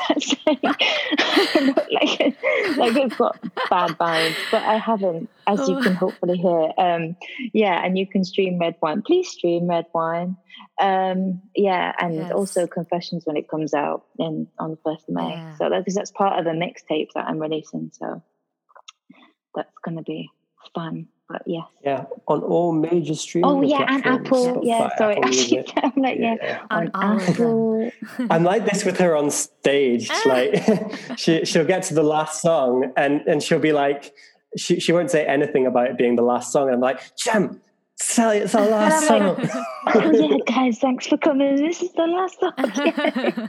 that's 0.10 0.36
like, 0.48 0.82
I 0.82 1.60
look 1.62 1.88
like, 1.92 2.78
like 2.78 2.98
I've 2.98 3.18
got 3.18 3.40
bad 3.70 3.92
vibes, 3.92 4.36
but 4.52 4.64
I 4.64 4.78
haven't, 4.78 5.30
as 5.46 5.68
you 5.70 5.80
can 5.82 5.94
hopefully 5.94 6.38
hear. 6.38 6.72
Um, 6.78 7.16
yeah, 7.54 7.86
and 7.86 7.98
you 7.98 8.08
can 8.08 8.24
stream 8.24 8.58
Red 8.60 8.76
Wine. 8.82 9.04
Please 9.04 9.30
stream 9.30 9.68
Red 9.68 9.86
Wine. 9.94 10.36
Um, 10.82 11.42
yeah, 11.56 11.94
and 12.00 12.16
Yes. 12.16 12.32
also 12.32 12.66
Confessions 12.68 13.26
when 13.26 13.38
it 13.38 13.48
comes 13.48 13.74
out 13.74 14.06
in 14.18 14.48
on 14.58 14.72
the 14.72 14.78
first 14.84 15.08
of 15.08 15.14
May. 15.14 15.30
Yeah. 15.30 15.56
So 15.58 15.70
because 15.70 15.96
that's 15.96 16.12
part 16.12 16.40
of 16.40 16.48
a 16.48 16.58
mixtape 16.58 17.10
that 17.14 17.28
I'm 17.28 17.40
releasing. 17.40 17.92
So 17.94 18.24
that's 19.54 19.78
going 19.84 19.98
to 19.98 20.04
be 20.04 20.32
fun. 20.74 21.08
But 21.28 21.42
yes. 21.48 21.66
Yeah, 21.84 22.06
on 22.28 22.42
all 22.44 22.72
major 22.72 23.16
streaming 23.16 23.50
Oh 23.50 23.62
yeah, 23.64 23.86
and 23.90 24.04
platforms, 24.04 24.48
Apple. 24.48 24.62
Yeah, 24.64 24.90
Spotify, 24.90 24.98
sorry. 24.98 25.16
Apple 25.18 25.30
Music. 25.30 25.72
I'm 25.84 25.94
like, 25.96 26.18
yeah, 26.20 26.36
Yeah. 26.42 26.62
On 26.70 26.92
on, 26.94 27.20
all. 27.20 27.20
Apple. 27.22 27.92
I'm 28.30 28.44
like 28.44 28.66
this 28.66 28.86
with 28.86 28.98
her 29.00 29.16
on 29.16 29.32
stage. 29.32 30.08
Ah. 30.12 30.22
Like 30.26 30.64
she 31.18 31.44
she'll 31.46 31.66
get 31.66 31.82
to 31.84 31.96
the 31.96 32.04
last 32.04 32.42
song 32.44 32.92
and 32.96 33.22
and 33.22 33.42
she'll 33.42 33.60
be 33.60 33.72
like 33.74 34.14
she 34.56 34.80
she 34.80 34.92
won't 34.92 35.10
say 35.10 35.26
anything 35.26 35.66
about 35.66 35.88
it 35.88 35.98
being 35.98 36.16
the 36.16 36.22
last 36.24 36.52
song. 36.52 36.68
And 36.68 36.76
I'm 36.76 36.82
like, 36.82 37.02
Jem, 37.18 37.60
Sally, 37.96 38.38
it's 38.38 38.54
our 38.54 38.68
last 38.68 39.10
And 39.10 39.24
I'm 39.24 39.48
song. 39.48 39.64
oh 39.96 40.12
yeah, 40.12 40.38
guys, 40.46 40.78
thanks 40.80 41.08
for 41.08 41.18
coming. 41.18 41.56
This 41.56 41.82
is 41.82 41.92
the 41.94 42.06
last 42.06 42.40
song. 42.40 43.48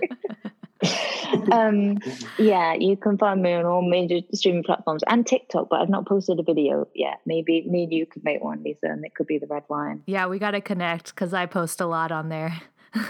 Um, 1.53 1.99
yeah, 2.39 2.75
you 2.75 2.97
can 2.97 3.19
find 3.19 3.43
me 3.43 3.53
on 3.55 3.65
all 3.65 3.83
major 3.83 4.21
streaming 4.33 4.65
platforms 4.65 5.03
and 5.09 5.27
TikTok, 5.27 5.69
but 5.71 5.81
I've 5.81 5.89
not 5.89 6.07
posted 6.07 6.39
a 6.41 6.43
video 6.43 6.87
yet. 6.95 7.21
Maybe 7.27 7.63
me 7.69 7.85
and 7.85 7.93
you 7.93 8.07
could 8.07 8.25
make 8.25 8.43
one, 8.43 8.63
Lisa, 8.63 8.87
and 8.87 9.05
it 9.05 9.15
could 9.15 9.27
be 9.27 9.39
the 9.39 9.47
red 9.47 9.65
wine. 9.69 10.03
yeah, 10.07 10.27
we 10.27 10.39
got 10.39 10.53
to 10.53 10.61
connect 10.61 11.15
because 11.15 11.33
I 11.35 11.47
post 11.47 11.81
a 11.81 11.87
lot 11.87 12.13
on 12.13 12.29
there. 12.29 12.61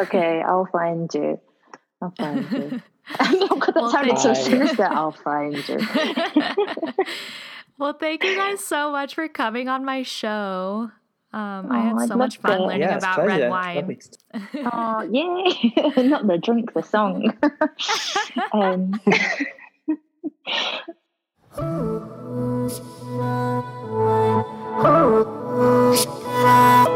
Okay, 0.00 0.42
I'll 0.44 0.66
find 0.72 1.08
you. 1.14 1.38
I'll 2.02 2.12
find 2.18 2.50
you. 2.50 2.82
oh 3.20 3.46
God, 3.48 3.60
that 3.66 3.74
Well, 3.76 3.90
sounded 3.90 4.18
so 4.18 4.34
sinister. 4.34 4.84
I'll 4.84 5.12
find 5.12 5.56
you. 5.68 5.78
well, 7.78 7.92
thank 7.92 8.24
you 8.24 8.34
guys 8.36 8.64
so 8.64 8.90
much 8.90 9.14
for 9.14 9.28
coming 9.28 9.68
on 9.68 9.84
my 9.84 10.02
show. 10.02 10.90
Um, 11.32 11.70
I 11.70 11.78
Oh, 11.78 11.82
had 11.82 11.96
I'd 11.98 12.08
so 12.08 12.16
much 12.16 12.38
fun 12.38 12.58
to. 12.58 12.64
learning 12.64 12.80
yeah, 12.80 12.96
about 12.96 13.14
pleasure. 13.16 13.28
red 13.42 13.50
wine. 13.50 13.76
lovely 13.76 13.96
to- 13.96 14.70
Oh, 14.72 15.02
yay! 15.02 16.02
Not 16.08 16.26
the 16.26 16.38
drink, 16.38 16.72
the 16.74 16.82
song. 16.82 17.32
um, 18.52 19.00
Call 24.80 26.86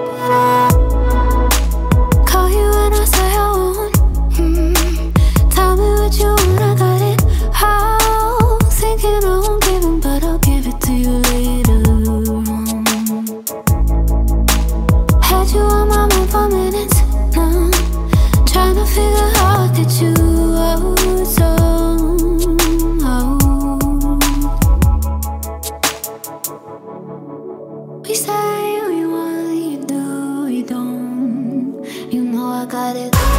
I 32.65 32.67
got 32.67 32.97
it. 32.97 33.34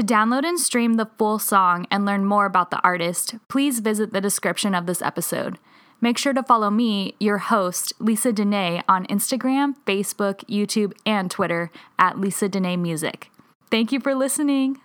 To 0.00 0.06
download 0.06 0.46
and 0.46 0.58
stream 0.58 0.94
the 0.94 1.10
full 1.18 1.38
song 1.38 1.86
and 1.90 2.06
learn 2.06 2.24
more 2.24 2.46
about 2.46 2.70
the 2.70 2.80
artist, 2.80 3.34
please 3.48 3.80
visit 3.80 4.14
the 4.14 4.20
description 4.22 4.74
of 4.74 4.86
this 4.86 5.02
episode. 5.02 5.58
Make 6.00 6.16
sure 6.16 6.32
to 6.32 6.42
follow 6.42 6.70
me, 6.70 7.16
your 7.20 7.36
host, 7.36 7.92
Lisa 7.98 8.32
Dene, 8.32 8.82
on 8.88 9.04
Instagram, 9.08 9.74
Facebook, 9.86 10.42
YouTube, 10.48 10.94
and 11.04 11.30
Twitter 11.30 11.70
at 11.98 12.18
Lisa 12.18 12.48
Dene 12.48 12.80
Music. 12.80 13.30
Thank 13.70 13.92
you 13.92 14.00
for 14.00 14.14
listening. 14.14 14.80